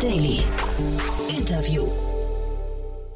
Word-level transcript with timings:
Daily. 0.00 0.44
Interview. 1.28 1.84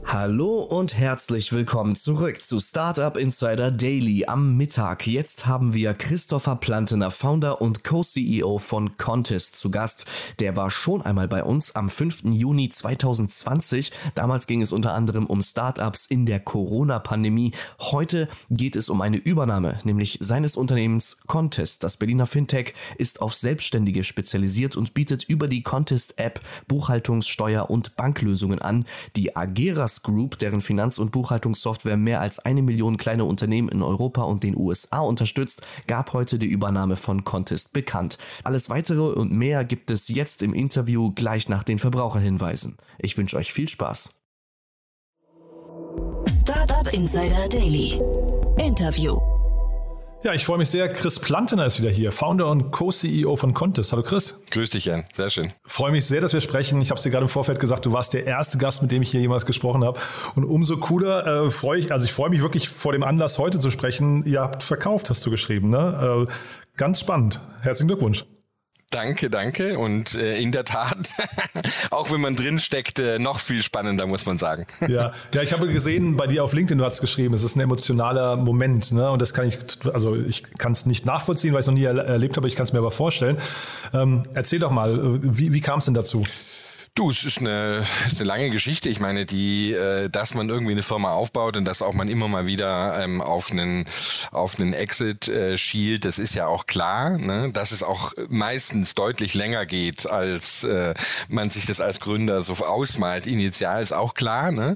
Hallo 0.05 0.52
und 0.69 0.97
herzlich 0.97 1.53
willkommen 1.53 1.97
zurück 1.97 2.41
zu 2.41 2.61
Startup 2.61 3.17
Insider 3.17 3.71
Daily 3.71 4.27
am 4.27 4.57
Mittag. 4.57 5.07
Jetzt 5.07 5.47
haben 5.47 5.75
wir 5.75 5.93
Christopher 5.93 6.57
Plantener, 6.57 7.11
Founder 7.11 7.61
und 7.61 7.85
Co-CEO 7.85 8.59
von 8.59 8.97
Contest 8.97 9.57
zu 9.57 9.71
Gast. 9.71 10.07
Der 10.39 10.57
war 10.57 10.71
schon 10.71 11.03
einmal 11.03 11.27
bei 11.27 11.43
uns 11.43 11.75
am 11.75 11.91
5. 11.91 12.25
Juni 12.25 12.69
2020. 12.69 13.91
Damals 14.15 14.47
ging 14.47 14.63
es 14.63 14.73
unter 14.73 14.95
anderem 14.95 15.27
um 15.27 15.43
Startups 15.43 16.07
in 16.07 16.27
der 16.27 16.39
Corona-Pandemie. 16.39 17.53
Heute 17.81 18.29
geht 18.51 18.77
es 18.77 18.89
um 18.89 19.01
eine 19.01 19.17
Übernahme, 19.17 19.79
nämlich 19.85 20.19
seines 20.21 20.57
Unternehmens 20.57 21.19
Contest. 21.27 21.83
Das 21.83 21.97
Berliner 21.97 22.27
Fintech 22.27 22.75
ist 22.99 23.21
auf 23.21 23.35
Selbstständige 23.35 24.05
spezialisiert 24.05 24.77
und 24.77 24.95
bietet 24.95 25.25
über 25.25 25.49
die 25.49 25.63
Contest-App 25.63 26.41
Buchhaltungs-, 26.69 27.29
Steuer- 27.29 27.69
und 27.71 27.97
Banklösungen 27.97 28.61
an. 28.61 28.85
Die 29.17 29.35
Ageras 29.35 30.03
Group, 30.03 30.39
deren 30.53 30.61
Finanz- 30.61 30.99
und 30.99 31.13
Buchhaltungssoftware 31.13 31.97
mehr 31.97 32.21
als 32.21 32.39
eine 32.39 32.63
Million 32.63 32.99
kleine 32.99 33.25
Unternehmen 33.25 33.71
in 33.71 33.83
Europa 33.83 34.23
und 34.23 34.43
den 34.43 34.57
USA 34.57 35.01
unterstützt, 35.01 35.63
gab 35.87 36.13
heute 36.13 36.39
die 36.39 36.47
Übernahme 36.47 36.97
von 36.97 37.25
Contest 37.25 37.73
bekannt. 37.73 38.19
Alles 38.45 38.69
weitere 38.69 39.01
und 39.01 39.33
mehr 39.33 39.65
gibt 39.65 39.91
es 39.91 40.09
jetzt 40.09 40.43
im 40.43 40.53
Interview 40.53 41.13
gleich 41.15 41.49
nach 41.49 41.63
den 41.63 41.79
Verbraucherhinweisen. 41.79 42.77
Ich 42.99 43.17
wünsche 43.17 43.39
euch 43.39 43.53
viel 43.53 43.69
Spaß. 43.69 44.15
Startup 46.43 46.93
Insider 46.93 47.49
Daily. 47.49 47.99
Interview. 48.59 49.19
Ja, 50.25 50.33
ich 50.35 50.45
freue 50.45 50.59
mich 50.59 50.71
sehr. 50.71 50.89
Chris 50.89 51.19
Plantener 51.19 51.67
ist 51.67 51.81
wieder 51.81 51.91
hier, 51.91 52.13
Founder 52.13 52.49
und 52.49 52.71
Co-CEO 52.71 53.35
von 53.35 53.53
Contest. 53.53 53.91
Hallo 53.91 54.05
Chris. 54.05 54.39
Grüß 54.53 54.71
dich, 54.71 54.85
Jan. 54.85 55.03
Sehr 55.13 55.31
schön. 55.31 55.51
Freue 55.65 55.91
mich 55.91 56.05
sehr, 56.05 56.21
dass 56.21 56.33
wir 56.33 56.41
sprechen. 56.41 56.81
Ich 56.81 56.91
habe 56.91 56.99
es 56.99 57.03
dir 57.03 57.11
gerade 57.11 57.25
im 57.25 57.29
Vorfeld 57.29 57.59
gesagt, 57.59 57.87
du 57.87 57.93
warst 57.93 58.15
der 58.15 58.25
erste 58.25 58.57
Gast, 58.57 58.83
mit 58.83 58.93
dem 58.93 59.03
ich 59.03 59.11
hier 59.11 59.21
jemals 59.21 59.47
gesprochen 59.47 59.83
habe. 59.83 59.99
Und 60.37 60.45
umso 60.45 60.77
cooler 60.77 61.47
äh, 61.47 61.51
freue 61.51 61.81
ich, 61.81 61.91
also 61.91 62.05
ich 62.05 62.13
freue 62.13 62.31
mich 62.31 62.41
wirklich 62.41 62.69
vor 62.69 62.93
dem 62.93 63.03
Anlass 63.03 63.41
heute 63.41 63.59
zu 63.59 63.73
sprechen. 63.73 64.25
Ihr 64.25 64.41
habt 64.41 64.63
verkauft, 64.63 65.11
hast 65.11 65.27
du 65.27 65.31
geschrieben. 65.31 65.71
Ne? 65.71 66.27
Äh, 66.29 66.33
ganz 66.77 67.01
spannend. 67.01 67.41
Herzlichen 67.61 67.89
Glückwunsch. 67.89 68.25
Danke, 68.93 69.31
danke. 69.31 69.79
Und 69.79 70.15
äh, 70.15 70.37
in 70.39 70.53
der 70.53 70.65
Tat, 70.65 71.15
auch 71.91 72.13
wenn 72.13 72.21
man 72.21 72.37
drin 72.37 72.59
steckt, 72.59 72.99
äh, 72.99 73.19
noch 73.19 73.41
viel 73.41 73.63
spannender, 73.63 74.07
muss 74.07 74.27
man 74.27 74.39
sagen. 74.39 74.67
Ja, 74.93 75.13
ja, 75.33 75.41
ich 75.41 75.55
habe 75.55 75.69
gesehen 75.69 76.19
bei 76.19 76.27
dir 76.27 76.45
auf 76.45 76.53
LinkedIn, 76.53 76.77
du 76.77 76.85
hast 76.85 77.01
geschrieben, 77.01 77.33
es 77.33 77.43
ist 77.43 77.57
ein 77.57 77.61
emotionaler 77.61 78.37
Moment, 78.37 78.93
ne? 78.93 79.11
Und 79.11 79.23
das 79.23 79.33
kann 79.33 79.47
ich, 79.47 79.57
also 79.91 80.15
ich 80.17 80.43
kann 80.59 80.73
es 80.73 80.85
nicht 80.85 81.07
nachvollziehen, 81.07 81.55
weil 81.55 81.61
ich 81.61 81.65
es 81.65 81.69
noch 81.69 81.75
nie 81.75 81.85
erlebt 81.85 82.37
habe, 82.37 82.47
ich 82.47 82.57
kann 82.57 82.65
es 82.65 82.75
mir 82.75 82.81
aber 82.81 82.91
vorstellen. 82.91 83.39
Ähm, 83.95 84.23
erzähl 84.35 84.59
doch 84.59 84.71
mal, 84.71 85.19
wie, 85.23 85.55
wie 85.55 85.61
kam 85.61 85.79
es 85.79 85.87
denn 85.87 85.95
dazu? 85.95 86.25
Du, 86.95 87.09
es 87.09 87.25
ist 87.25 87.39
eine, 87.39 87.87
ist 88.07 88.21
eine 88.21 88.29
lange 88.29 88.51
Geschichte. 88.51 88.91
Ich 88.91 89.01
meine, 89.01 89.25
die, 89.25 89.73
äh, 89.73 90.11
dass 90.11 90.35
man 90.35 90.51
irgendwie 90.51 90.73
eine 90.73 90.83
Firma 90.83 91.13
aufbaut 91.13 91.57
und 91.57 91.65
dass 91.65 91.81
auch 91.81 91.95
man 91.95 92.07
immer 92.07 92.29
mal 92.29 92.45
wieder 92.45 93.03
ähm, 93.03 93.23
auf 93.23 93.51
einen 93.51 93.87
auf 94.31 94.61
einen 94.61 94.75
Exit 94.75 95.27
äh, 95.27 95.57
schielt, 95.57 96.05
das 96.05 96.19
ist 96.19 96.35
ja 96.35 96.47
auch 96.47 96.67
klar. 96.67 97.17
Ne? 97.17 97.51
Dass 97.55 97.73
es 97.73 97.83
auch 97.83 98.13
meistens 98.29 98.95
deutlich 98.95 99.33
länger 99.33 99.65
geht, 99.65 100.09
als 100.09 100.65
äh, 100.65 100.93
man 101.29 101.49
sich 101.49 101.65
das 101.65 101.81
als 101.81 101.99
Gründer 101.99 102.43
so 102.43 102.53
ausmalt. 102.53 103.27
Initial 103.27 103.83
ist 103.83 103.93
auch 103.93 104.13
klar. 104.13 104.53
Ne? 104.53 104.75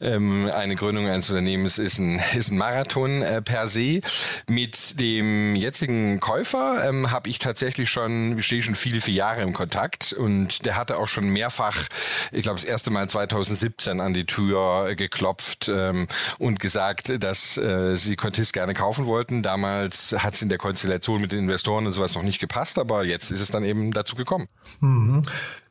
Ähm, 0.00 0.50
eine 0.50 0.74
Gründung 0.74 1.06
eines 1.06 1.28
Unternehmens 1.28 1.76
ist 1.76 1.98
ein 1.98 2.18
ist 2.34 2.50
ein 2.50 2.56
Marathon 2.56 3.20
äh, 3.20 3.42
per 3.42 3.68
se. 3.68 4.00
Mit 4.48 4.98
dem 4.98 5.54
jetzigen 5.54 6.18
Käufer 6.18 6.88
ähm, 6.88 7.10
habe 7.10 7.28
ich 7.28 7.38
tatsächlich 7.38 7.90
schon 7.90 8.42
stehe 8.42 8.62
schon 8.62 8.74
viele 8.74 9.02
viele 9.02 9.18
Jahre 9.18 9.42
im 9.42 9.52
Kontakt 9.52 10.14
und 10.14 10.64
der 10.64 10.76
hatte 10.76 10.96
auch 10.96 11.08
schon 11.08 11.28
mehrfach 11.28 11.57
mehrfach, 11.58 11.86
ich 12.32 12.42
glaube 12.42 12.56
das 12.60 12.64
erste 12.64 12.90
Mal 12.90 13.08
2017 13.08 14.00
an 14.00 14.14
die 14.14 14.24
Tür 14.24 14.94
geklopft 14.94 15.70
ähm, 15.74 16.06
und 16.38 16.60
gesagt, 16.60 17.22
dass 17.22 17.56
äh, 17.56 17.96
sie 17.96 18.16
Contist 18.16 18.52
gerne 18.52 18.74
kaufen 18.74 19.06
wollten. 19.06 19.42
Damals 19.42 20.14
hat 20.18 20.34
es 20.34 20.42
in 20.42 20.48
der 20.48 20.58
Konstellation 20.58 21.20
mit 21.20 21.32
den 21.32 21.40
Investoren 21.40 21.86
und 21.86 21.92
sowas 21.92 22.14
noch 22.14 22.22
nicht 22.22 22.40
gepasst, 22.40 22.78
aber 22.78 23.04
jetzt 23.04 23.30
ist 23.30 23.40
es 23.40 23.48
dann 23.48 23.64
eben 23.64 23.92
dazu 23.92 24.14
gekommen. 24.14 24.46
Mhm. 24.80 25.22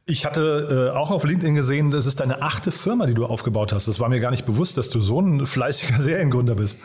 Ich 0.09 0.25
hatte 0.25 0.93
äh, 0.93 0.97
auch 0.97 1.11
auf 1.11 1.25
LinkedIn 1.25 1.55
gesehen, 1.55 1.91
das 1.91 2.05
ist 2.05 2.21
deine 2.21 2.41
achte 2.41 2.71
Firma, 2.71 3.07
die 3.07 3.13
du 3.13 3.25
aufgebaut 3.25 3.73
hast. 3.73 3.89
Das 3.89 3.99
war 3.99 4.07
mir 4.07 4.21
gar 4.21 4.31
nicht 4.31 4.45
bewusst, 4.45 4.77
dass 4.77 4.89
du 4.89 5.01
so 5.01 5.19
ein 5.19 5.45
fleißiger 5.45 6.01
Seriengründer 6.01 6.55
bist. 6.55 6.79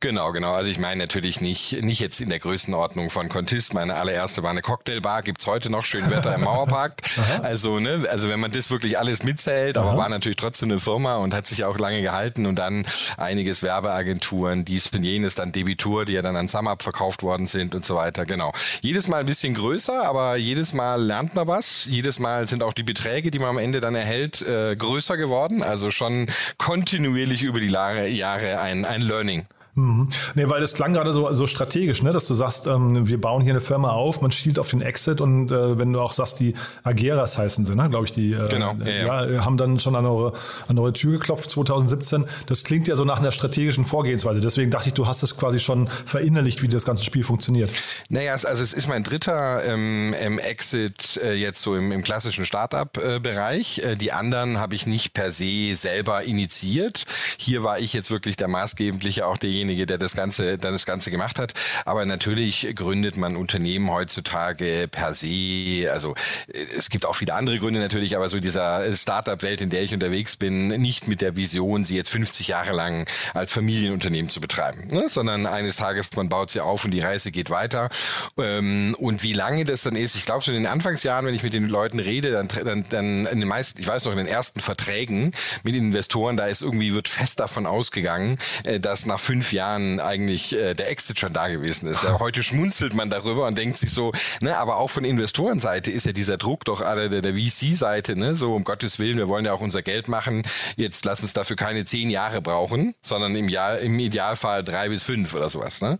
Genau, 0.00 0.30
genau. 0.32 0.52
Also 0.52 0.70
ich 0.70 0.78
meine 0.78 1.02
natürlich 1.02 1.40
nicht, 1.40 1.82
nicht 1.82 2.00
jetzt 2.00 2.20
in 2.20 2.28
der 2.28 2.38
Größenordnung 2.38 3.08
von 3.08 3.30
Contist. 3.30 3.72
Meine 3.72 3.94
allererste 3.94 4.42
war 4.42 4.50
eine 4.50 4.60
Cocktailbar, 4.60 5.22
gibt's 5.22 5.46
heute 5.46 5.70
noch, 5.70 5.86
schön 5.86 6.10
Wetter 6.10 6.34
im 6.34 6.42
Mauerpark. 6.42 7.00
also, 7.42 7.80
ne, 7.80 8.06
also 8.10 8.28
wenn 8.28 8.38
man 8.38 8.52
das 8.52 8.70
wirklich 8.70 8.98
alles 8.98 9.22
mitzählt, 9.22 9.78
aber 9.78 9.96
war 9.96 10.10
natürlich 10.10 10.36
trotzdem 10.36 10.70
eine 10.70 10.80
Firma 10.80 11.16
und 11.16 11.32
hat 11.32 11.46
sich 11.46 11.64
auch 11.64 11.78
lange 11.78 12.02
gehalten 12.02 12.44
und 12.44 12.58
dann 12.58 12.84
einiges 13.16 13.62
Werbeagenturen, 13.62 14.66
dies 14.66 14.90
und 14.92 15.02
jenes, 15.02 15.34
dann 15.34 15.50
Debitur, 15.52 16.04
die 16.04 16.12
ja 16.12 16.20
dann 16.20 16.36
an 16.36 16.46
SumUp 16.46 16.82
verkauft 16.82 17.22
worden 17.22 17.46
sind 17.46 17.74
und 17.74 17.86
so 17.86 17.96
weiter. 17.96 18.26
Genau. 18.26 18.52
Jedes 18.82 19.08
Mal 19.08 19.20
ein 19.20 19.26
bisschen 19.26 19.54
größer, 19.54 20.06
aber 20.06 20.36
jedes 20.36 20.74
Mal 20.74 21.02
lernt 21.02 21.34
man 21.34 21.48
was. 21.48 21.86
Jedes 21.86 22.18
Mal 22.18 22.46
sind 22.48 22.62
auch 22.62 22.74
die 22.74 22.82
Beträge, 22.82 23.30
die 23.30 23.38
man 23.38 23.48
am 23.48 23.58
Ende 23.58 23.80
dann 23.80 23.94
erhält, 23.94 24.42
äh, 24.42 24.76
größer 24.76 25.16
geworden. 25.16 25.62
Also 25.62 25.90
schon 25.90 26.26
kontinuierlich 26.58 27.42
über 27.42 27.60
die 27.60 27.70
Jahre 27.70 28.60
ein, 28.60 28.84
ein 28.84 29.00
Learning. 29.00 29.46
Mhm. 29.76 30.08
Nee, 30.34 30.48
weil 30.48 30.62
das 30.62 30.72
klang 30.72 30.94
gerade 30.94 31.12
so, 31.12 31.30
so 31.32 31.46
strategisch, 31.46 32.02
ne? 32.02 32.10
dass 32.10 32.26
du 32.26 32.32
sagst, 32.32 32.66
ähm, 32.66 33.06
wir 33.06 33.20
bauen 33.20 33.42
hier 33.42 33.52
eine 33.52 33.60
Firma 33.60 33.90
auf, 33.90 34.22
man 34.22 34.32
schielt 34.32 34.58
auf 34.58 34.68
den 34.68 34.80
Exit 34.80 35.20
und 35.20 35.50
äh, 35.50 35.78
wenn 35.78 35.92
du 35.92 36.00
auch 36.00 36.12
sagst, 36.12 36.40
die 36.40 36.54
Ageras 36.82 37.36
heißen 37.36 37.66
sie, 37.66 37.74
ne? 37.74 37.90
glaube 37.90 38.06
ich, 38.06 38.12
die 38.12 38.32
äh, 38.32 38.48
genau, 38.48 38.74
ja, 38.82 39.26
ja. 39.26 39.44
haben 39.44 39.58
dann 39.58 39.78
schon 39.78 39.94
an 39.94 40.06
eure, 40.06 40.32
an 40.68 40.78
eure 40.78 40.94
Tür 40.94 41.12
geklopft 41.18 41.50
2017. 41.50 42.24
Das 42.46 42.64
klingt 42.64 42.88
ja 42.88 42.96
so 42.96 43.04
nach 43.04 43.18
einer 43.18 43.32
strategischen 43.32 43.84
Vorgehensweise. 43.84 44.40
Deswegen 44.40 44.70
dachte 44.70 44.88
ich, 44.88 44.94
du 44.94 45.06
hast 45.06 45.22
es 45.22 45.36
quasi 45.36 45.60
schon 45.60 45.88
verinnerlicht, 46.06 46.62
wie 46.62 46.68
das 46.68 46.86
ganze 46.86 47.04
Spiel 47.04 47.22
funktioniert. 47.22 47.70
Naja, 48.08 48.32
also 48.32 48.62
es 48.62 48.72
ist 48.72 48.88
mein 48.88 49.04
dritter 49.04 49.62
ähm, 49.62 50.14
Exit 50.38 51.20
äh, 51.22 51.34
jetzt 51.34 51.60
so 51.60 51.76
im, 51.76 51.92
im 51.92 52.02
klassischen 52.02 52.46
Startup-Bereich. 52.46 53.80
Äh, 53.80 53.96
die 53.96 54.12
anderen 54.12 54.58
habe 54.58 54.74
ich 54.74 54.86
nicht 54.86 55.12
per 55.12 55.32
se 55.32 55.76
selber 55.76 56.22
initiiert. 56.22 57.04
Hier 57.38 57.62
war 57.62 57.78
ich 57.78 57.92
jetzt 57.92 58.10
wirklich 58.10 58.36
der 58.36 58.48
maßgebliche, 58.48 59.26
auch 59.26 59.36
derjenige, 59.36 59.65
derjenige, 59.66 59.86
der 59.86 59.98
das 59.98 60.14
Ganze, 60.14 60.58
der 60.58 60.70
das 60.70 60.86
Ganze 60.86 61.10
gemacht 61.10 61.38
hat. 61.38 61.52
Aber 61.84 62.04
natürlich 62.06 62.72
gründet 62.74 63.16
man 63.16 63.36
Unternehmen 63.36 63.90
heutzutage 63.90 64.88
per 64.90 65.14
se. 65.14 65.90
Also 65.92 66.14
äh, 66.52 66.64
es 66.76 66.90
gibt 66.90 67.06
auch 67.06 67.14
viele 67.14 67.34
andere 67.34 67.58
Gründe 67.58 67.80
natürlich, 67.80 68.16
aber 68.16 68.28
so 68.28 68.38
dieser 68.38 68.94
Startup-Welt, 68.94 69.60
in 69.60 69.70
der 69.70 69.82
ich 69.82 69.92
unterwegs 69.92 70.36
bin, 70.36 70.68
nicht 70.68 71.08
mit 71.08 71.20
der 71.20 71.36
Vision, 71.36 71.84
sie 71.84 71.96
jetzt 71.96 72.10
50 72.10 72.48
Jahre 72.48 72.72
lang 72.72 73.08
als 73.34 73.52
Familienunternehmen 73.52 74.30
zu 74.30 74.40
betreiben, 74.40 74.88
ne? 74.88 75.08
sondern 75.08 75.46
eines 75.46 75.76
Tages 75.76 76.08
man 76.16 76.28
baut 76.28 76.50
sie 76.50 76.60
auf 76.60 76.84
und 76.84 76.92
die 76.92 77.00
Reise 77.00 77.30
geht 77.30 77.50
weiter. 77.50 77.88
Ähm, 78.38 78.94
und 78.98 79.22
wie 79.22 79.32
lange 79.32 79.64
das 79.64 79.82
dann 79.82 79.96
ist, 79.96 80.14
ich 80.14 80.24
glaube 80.24 80.42
schon 80.42 80.54
in 80.54 80.62
den 80.62 80.72
Anfangsjahren, 80.72 81.26
wenn 81.26 81.34
ich 81.34 81.42
mit 81.42 81.52
den 81.52 81.66
Leuten 81.66 82.00
rede, 82.00 82.30
dann, 82.30 82.48
dann, 82.48 82.84
dann 82.88 83.26
in 83.26 83.40
den 83.40 83.48
meisten, 83.48 83.80
ich 83.80 83.86
weiß 83.86 84.04
noch 84.04 84.12
in 84.12 84.18
den 84.18 84.26
ersten 84.26 84.60
Verträgen 84.60 85.32
mit 85.62 85.74
Investoren, 85.74 86.36
da 86.36 86.46
ist 86.46 86.62
irgendwie 86.62 86.94
wird 86.94 87.08
fest 87.08 87.40
davon 87.40 87.66
ausgegangen, 87.66 88.38
äh, 88.64 88.80
dass 88.80 89.06
nach 89.06 89.20
fünf 89.20 89.52
Jahren 89.52 89.55
eigentlich 89.64 90.54
äh, 90.54 90.74
der 90.74 90.90
Exit 90.90 91.18
schon 91.18 91.32
da 91.32 91.48
gewesen 91.48 91.88
ist. 91.88 92.04
Ja, 92.04 92.18
heute 92.20 92.42
schmunzelt 92.42 92.94
man 92.94 93.10
darüber 93.10 93.46
und 93.46 93.56
denkt 93.56 93.76
sich 93.76 93.92
so, 93.92 94.12
ne, 94.40 94.56
aber 94.56 94.76
auch 94.76 94.88
von 94.88 95.04
Investorenseite 95.04 95.90
ist 95.90 96.06
ja 96.06 96.12
dieser 96.12 96.36
Druck 96.36 96.64
doch 96.64 96.80
alle 96.80 97.08
der, 97.08 97.22
der 97.22 97.34
VC-Seite, 97.34 98.16
ne, 98.16 98.34
so 98.34 98.54
um 98.54 98.64
Gottes 98.64 98.98
Willen, 98.98 99.18
wir 99.18 99.28
wollen 99.28 99.44
ja 99.44 99.52
auch 99.52 99.60
unser 99.60 99.82
Geld 99.82 100.08
machen, 100.08 100.42
jetzt 100.76 101.04
lass 101.04 101.22
uns 101.22 101.32
dafür 101.32 101.56
keine 101.56 101.84
zehn 101.84 102.10
Jahre 102.10 102.42
brauchen, 102.42 102.94
sondern 103.02 103.34
im, 103.36 103.48
Jahr, 103.48 103.78
im 103.78 103.98
Idealfall 103.98 104.64
drei 104.64 104.88
bis 104.88 105.04
fünf 105.04 105.34
oder 105.34 105.50
sowas. 105.50 105.80
Ne? 105.80 105.98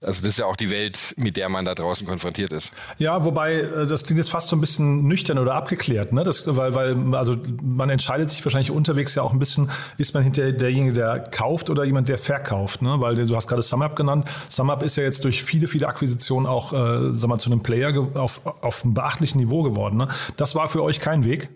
Also 0.00 0.22
das 0.22 0.30
ist 0.30 0.38
ja 0.38 0.46
auch 0.46 0.56
die 0.56 0.70
Welt, 0.70 1.14
mit 1.16 1.36
der 1.36 1.48
man 1.48 1.64
da 1.64 1.74
draußen 1.74 2.06
konfrontiert 2.06 2.52
ist. 2.52 2.72
Ja, 2.98 3.24
wobei 3.24 3.54
äh, 3.54 3.86
das 3.86 4.04
klingt 4.04 4.18
jetzt 4.18 4.30
fast 4.30 4.48
so 4.48 4.56
ein 4.56 4.60
bisschen 4.60 5.08
nüchtern 5.08 5.38
oder 5.38 5.54
abgeklärt, 5.54 6.12
ne? 6.12 6.22
Das, 6.22 6.46
weil, 6.56 6.74
weil 6.74 7.14
also 7.14 7.36
man 7.62 7.90
entscheidet 7.90 8.30
sich 8.30 8.44
wahrscheinlich 8.44 8.70
unterwegs 8.70 9.14
ja 9.14 9.22
auch 9.22 9.32
ein 9.32 9.38
bisschen, 9.38 9.70
ist 9.98 10.14
man 10.14 10.22
hinter 10.22 10.52
derjenige, 10.52 10.92
der 10.92 11.20
kauft 11.20 11.70
oder 11.70 11.84
jemand, 11.84 12.08
der 12.08 12.18
verkauft, 12.18 12.82
ne? 12.86 13.00
Weil 13.00 13.14
du 13.14 13.36
hast 13.36 13.48
gerade 13.48 13.62
SumUp 13.62 13.96
genannt. 13.96 14.26
SumUp 14.48 14.82
ist 14.82 14.96
ja 14.96 15.02
jetzt 15.02 15.24
durch 15.24 15.42
viele, 15.42 15.68
viele 15.68 15.88
Akquisitionen 15.88 16.46
auch, 16.46 16.72
äh, 16.72 17.12
sag 17.12 17.28
mal, 17.28 17.38
zu 17.38 17.50
einem 17.50 17.62
Player 17.62 17.92
auf, 18.14 18.40
auf 18.62 18.84
einem 18.84 18.94
beachtlichen 18.94 19.38
Niveau 19.40 19.62
geworden. 19.62 19.96
Ne? 19.98 20.08
Das 20.36 20.54
war 20.54 20.68
für 20.68 20.82
euch 20.82 21.00
kein 21.00 21.24
Weg? 21.24 21.48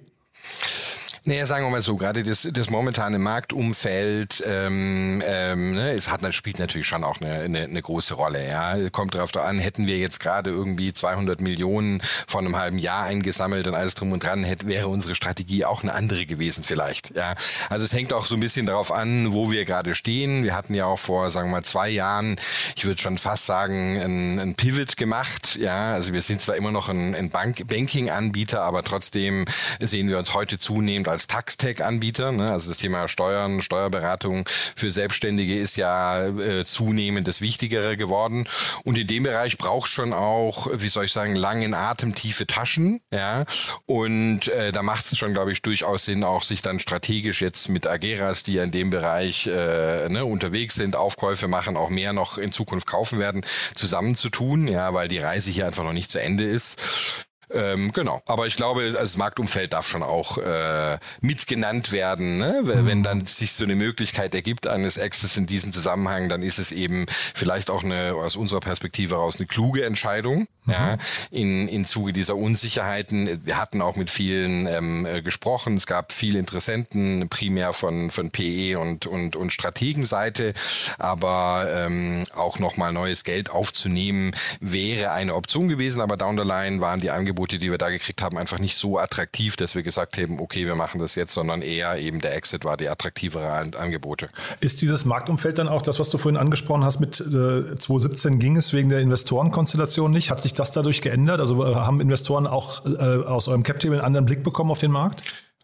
Naja, 1.27 1.45
sagen 1.45 1.67
wir 1.67 1.71
mal 1.71 1.83
so, 1.83 1.97
gerade 1.97 2.23
das, 2.23 2.49
das 2.51 2.71
momentane 2.71 3.19
Marktumfeld, 3.19 4.43
ähm, 4.47 5.23
ähm, 5.27 5.75
ne, 5.75 5.93
es 5.93 6.11
hat, 6.11 6.23
spielt 6.35 6.59
natürlich 6.59 6.87
schon 6.87 7.05
auch 7.05 7.21
eine, 7.21 7.41
eine, 7.41 7.65
eine 7.65 7.83
große 7.83 8.15
Rolle. 8.15 8.49
Ja, 8.49 8.89
kommt 8.89 9.15
darauf 9.15 9.37
an, 9.37 9.59
hätten 9.59 9.87
wir 9.87 9.99
jetzt 9.99 10.21
gerade 10.21 10.49
irgendwie 10.49 10.95
200 10.95 11.43
Millionen 11.43 12.01
von 12.27 12.47
einem 12.47 12.57
halben 12.57 12.79
Jahr 12.79 13.05
eingesammelt 13.05 13.67
und 13.67 13.75
alles 13.75 13.95
drum 13.97 14.13
und 14.13 14.25
dran, 14.25 14.45
hätte, 14.45 14.67
wäre 14.67 14.89
unsere 14.89 15.15
Strategie 15.15 15.67
auch 15.67 15.83
eine 15.83 15.93
andere 15.93 16.25
gewesen 16.25 16.65
vielleicht. 16.65 17.15
Ja, 17.15 17.35
also 17.69 17.85
es 17.85 17.93
hängt 17.93 18.15
auch 18.15 18.25
so 18.25 18.35
ein 18.37 18.41
bisschen 18.41 18.65
darauf 18.65 18.91
an, 18.91 19.35
wo 19.35 19.51
wir 19.51 19.67
gerade 19.67 19.95
stehen. 19.95 20.43
Wir 20.43 20.55
hatten 20.57 20.73
ja 20.73 20.87
auch 20.87 20.99
vor, 20.99 21.31
sagen 21.31 21.51
wir 21.51 21.57
mal, 21.57 21.65
zwei 21.65 21.91
Jahren, 21.91 22.37
ich 22.77 22.87
würde 22.87 23.01
schon 23.01 23.19
fast 23.19 23.45
sagen, 23.45 24.01
ein, 24.01 24.39
ein 24.39 24.55
Pivot 24.55 24.97
gemacht. 24.97 25.57
Ja, 25.61 25.93
also 25.93 26.15
wir 26.15 26.23
sind 26.23 26.41
zwar 26.41 26.57
immer 26.57 26.73
noch 26.73 26.89
ein, 26.89 27.15
ein 27.15 27.29
Bank 27.29 27.69
Banking-Anbieter, 27.69 28.63
aber 28.63 28.83
trotzdem 28.83 29.45
sehen 29.81 30.09
wir 30.09 30.19
uns 30.19 30.33
heute 30.33 30.59
zunehmend 30.59 31.10
als 31.11 31.27
Tax-Tech-Anbieter. 31.27 32.33
Ne? 32.33 32.51
Also 32.51 32.71
das 32.71 32.79
Thema 32.79 33.09
Steuern, 33.09 33.63
Steuerberatung 33.63 34.49
für 34.77 34.91
Selbstständige 34.91 35.59
ist 35.59 35.77
ja 35.77 36.27
äh, 36.27 36.65
zunehmend 36.65 37.29
das 37.29 37.41
Wichtigere 37.41 37.97
geworden. 37.97 38.49
Und 38.85 38.97
in 38.97 39.07
dem 39.07 39.25
Bereich 39.25 39.59
braucht 39.59 39.89
schon 39.89 40.13
auch, 40.13 40.69
wie 40.73 40.89
soll 40.89 41.07
ich 41.07 41.13
sagen, 41.13 41.35
langen 41.35 41.75
Atem, 41.75 42.15
tiefe 42.15 42.47
Taschen. 42.47 43.01
Ja, 43.13 43.45
und 43.87 44.49
äh, 44.49 44.71
da 44.71 44.83
macht 44.83 45.07
es 45.07 45.19
schon, 45.19 45.33
glaube 45.33 45.53
ich, 45.53 45.63
durchaus 45.63 46.05
Sinn, 46.05 46.25
auch 46.25 46.43
sich 46.43 46.63
dann 46.63 46.79
strategisch 46.81 47.41
jetzt 47.41 47.69
mit 47.69 47.87
Ageras, 47.87 48.43
die 48.43 48.55
ja 48.55 48.65
in 48.65 48.71
dem 48.71 48.91
Bereich 48.91 49.47
äh, 49.47 50.09
ne, 50.09 50.25
unterwegs 50.25 50.75
sind, 50.75 50.97
Aufkäufe 50.97 51.49
machen, 51.49 51.77
auch 51.77 51.91
mehr 51.91 52.13
noch 52.13 52.39
in 52.39 52.53
Zukunft 52.53 52.87
kaufen 52.87 53.19
werden, 53.19 53.45
zusammenzutun. 53.75 54.69
Ja, 54.69 54.95
weil 54.95 55.09
die 55.09 55.19
Reise 55.19 55.51
hier 55.51 55.67
einfach 55.67 55.85
noch 55.85 55.93
nicht 55.93 56.11
zu 56.11 56.21
Ende 56.21 56.45
ist. 56.45 56.79
Ähm, 57.53 57.93
genau, 57.93 58.23
aber 58.27 58.47
ich 58.47 58.57
glaube, 58.57 58.93
das 58.93 59.17
Marktumfeld 59.17 59.73
darf 59.73 59.89
schon 59.89 60.03
auch 60.03 60.39
äh, 60.39 60.99
mitgenannt 61.21 61.91
werden. 61.91 62.39
Ne? 62.39 62.61
Mhm. 62.63 62.87
Wenn 62.87 63.03
dann 63.03 63.25
sich 63.25 63.53
so 63.53 63.65
eine 63.65 63.75
Möglichkeit 63.75 64.35
ergibt 64.35 64.67
eines 64.67 64.99
Access 64.99 65.37
in 65.37 65.47
diesem 65.47 65.73
Zusammenhang, 65.73 66.29
dann 66.29 66.43
ist 66.43 66.59
es 66.59 66.71
eben 66.71 67.07
vielleicht 67.09 67.71
auch 67.71 67.83
eine 67.83 68.15
aus 68.15 68.37
unserer 68.37 68.61
Perspektive 68.61 69.17
heraus 69.17 69.41
eine 69.41 69.47
kluge 69.47 69.85
Entscheidung. 69.85 70.47
Mhm. 70.67 70.73
Ja, 70.73 70.99
in, 71.31 71.69
in 71.69 71.85
Zuge 71.85 72.13
dieser 72.13 72.37
Unsicherheiten. 72.37 73.45
Wir 73.45 73.59
hatten 73.59 73.81
auch 73.83 73.97
mit 73.97 74.11
vielen 74.11 74.67
ähm, 74.67 75.07
äh, 75.07 75.23
gesprochen. 75.23 75.77
Es 75.77 75.87
gab 75.87 76.13
viele 76.13 76.39
Interessenten, 76.39 77.29
primär 77.29 77.73
von, 77.73 78.11
von 78.11 78.31
PE 78.31 78.79
und, 78.79 79.07
und, 79.07 79.37
und 79.37 79.53
Strategenseite. 79.53 80.53
Aber 80.99 81.67
ähm, 81.69 82.25
auch 82.37 82.59
nochmal 82.59 82.93
neues 82.93 83.25
Geld 83.25 83.51
aufzunehmen, 83.51 84.33
wäre 84.61 85.13
eine 85.13 85.35
Option 85.35 85.69
gewesen. 85.69 86.01
Aber 86.01 86.17
down 86.17 86.37
the 86.37 86.45
line 86.45 86.81
waren 86.81 87.01
die 87.01 87.11
Angebote 87.11 87.40
Angebote, 87.41 87.59
die 87.59 87.71
wir 87.71 87.79
da 87.79 87.89
gekriegt 87.89 88.21
haben, 88.21 88.37
einfach 88.37 88.59
nicht 88.59 88.77
so 88.77 88.99
attraktiv, 88.99 89.57
dass 89.57 89.75
wir 89.75 89.83
gesagt 89.83 90.19
haben, 90.19 90.41
okay, 90.41 90.67
wir 90.67 90.75
machen 90.75 91.01
das 91.01 91.15
jetzt, 91.15 91.33
sondern 91.33 91.63
eher 91.63 91.97
eben 91.99 92.21
der 92.21 92.37
Exit 92.37 92.65
war 92.65 92.77
die 92.77 92.89
attraktivere 92.89 93.51
Angebote. 93.79 94.29
Ist 94.61 94.83
dieses 94.83 95.07
Marktumfeld 95.07 95.59
dann 95.59 95.69
auch 95.69 95.83
das, 95.83 95.99
was 95.99 96.11
du 96.11 96.19
vorhin 96.19 96.39
angesprochen 96.39 96.85
hast, 96.85 97.01
mit 97.01 97.19
äh, 97.21 97.75
2017 97.75 98.39
ging 98.39 98.57
es 98.57 98.73
wegen 98.73 98.91
der 98.91 99.01
Investorenkonstellation 99.01 100.11
nicht? 100.11 100.31
Hat 100.31 100.43
sich 100.43 100.53
das 100.53 100.73
dadurch 100.73 101.01
geändert? 101.01 101.41
Also 101.41 101.65
äh, 101.65 101.75
haben 101.75 102.01
Investoren 102.01 102.47
auch 102.47 102.85
äh, 102.85 103.25
aus 103.25 103.49
eurem 103.49 103.63
Cap-Table 103.63 103.97
einen 103.97 104.05
anderen 104.05 104.27
Blick 104.27 104.43
bekommen 104.43 104.71
auf 104.71 104.81
den 104.81 104.91
Markt? 104.91 105.23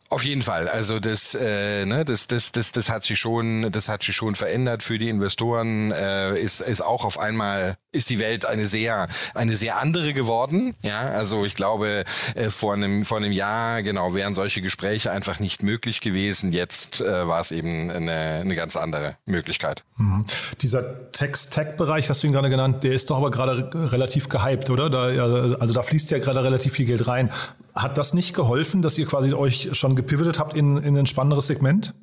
Auf 0.08 0.24
jeden 0.24 0.42
Fall. 0.42 0.68
Also 0.68 1.00
das, 1.00 1.34
äh, 1.34 1.84
ne, 1.84 2.04
das, 2.04 2.28
das, 2.28 2.52
das, 2.52 2.70
das 2.70 2.90
hat 2.90 3.04
sich 3.04 3.18
schon, 3.18 3.72
das 3.72 3.88
hat 3.88 4.04
sich 4.04 4.14
schon 4.14 4.36
verändert 4.36 4.84
für 4.84 4.98
die 4.98 5.08
Investoren. 5.08 5.90
Äh, 5.90 6.38
ist, 6.40 6.60
ist 6.60 6.80
auch 6.80 7.04
auf 7.04 7.18
einmal 7.18 7.76
ist 7.90 8.10
die 8.10 8.18
Welt 8.20 8.44
eine 8.44 8.68
sehr, 8.68 9.08
eine 9.34 9.56
sehr 9.56 9.78
andere 9.78 10.12
geworden. 10.12 10.74
Ja, 10.82 11.00
also 11.00 11.44
ich 11.44 11.54
glaube 11.54 12.04
äh, 12.34 12.50
vor 12.50 12.74
einem, 12.74 13.04
vor 13.04 13.18
einem 13.18 13.32
Jahr 13.32 13.82
genau 13.82 14.14
wären 14.14 14.34
solche 14.34 14.62
Gespräche 14.62 15.10
einfach 15.10 15.40
nicht 15.40 15.64
möglich 15.64 16.00
gewesen. 16.00 16.52
Jetzt 16.52 17.00
äh, 17.00 17.26
war 17.26 17.40
es 17.40 17.50
eben 17.50 17.90
eine, 17.90 18.40
eine 18.42 18.54
ganz 18.54 18.76
andere 18.76 19.16
Möglichkeit. 19.24 19.82
Mhm. 19.96 20.24
Dieser 20.62 21.10
Text-Tech-Bereich, 21.10 22.08
hast 22.08 22.22
du 22.22 22.28
ihn 22.28 22.32
gerade 22.32 22.50
genannt, 22.50 22.84
der 22.84 22.92
ist 22.92 23.10
doch 23.10 23.16
aber 23.16 23.30
gerade 23.30 23.70
relativ 23.92 24.28
gehypt, 24.28 24.70
oder? 24.70 24.88
Da, 24.88 25.56
also 25.58 25.74
da 25.74 25.82
fließt 25.82 26.10
ja 26.12 26.18
gerade 26.18 26.44
relativ 26.44 26.74
viel 26.74 26.86
Geld 26.86 27.08
rein. 27.08 27.30
Hat 27.76 27.98
das 27.98 28.14
nicht 28.14 28.34
geholfen, 28.34 28.80
dass 28.80 28.96
ihr 28.96 29.06
quasi 29.06 29.34
euch 29.34 29.70
schon 29.72 29.94
gepivotet 29.96 30.38
habt 30.38 30.56
in, 30.56 30.78
in 30.78 30.96
ein 30.96 31.06
spannenderes 31.06 31.46
Segment? 31.46 31.94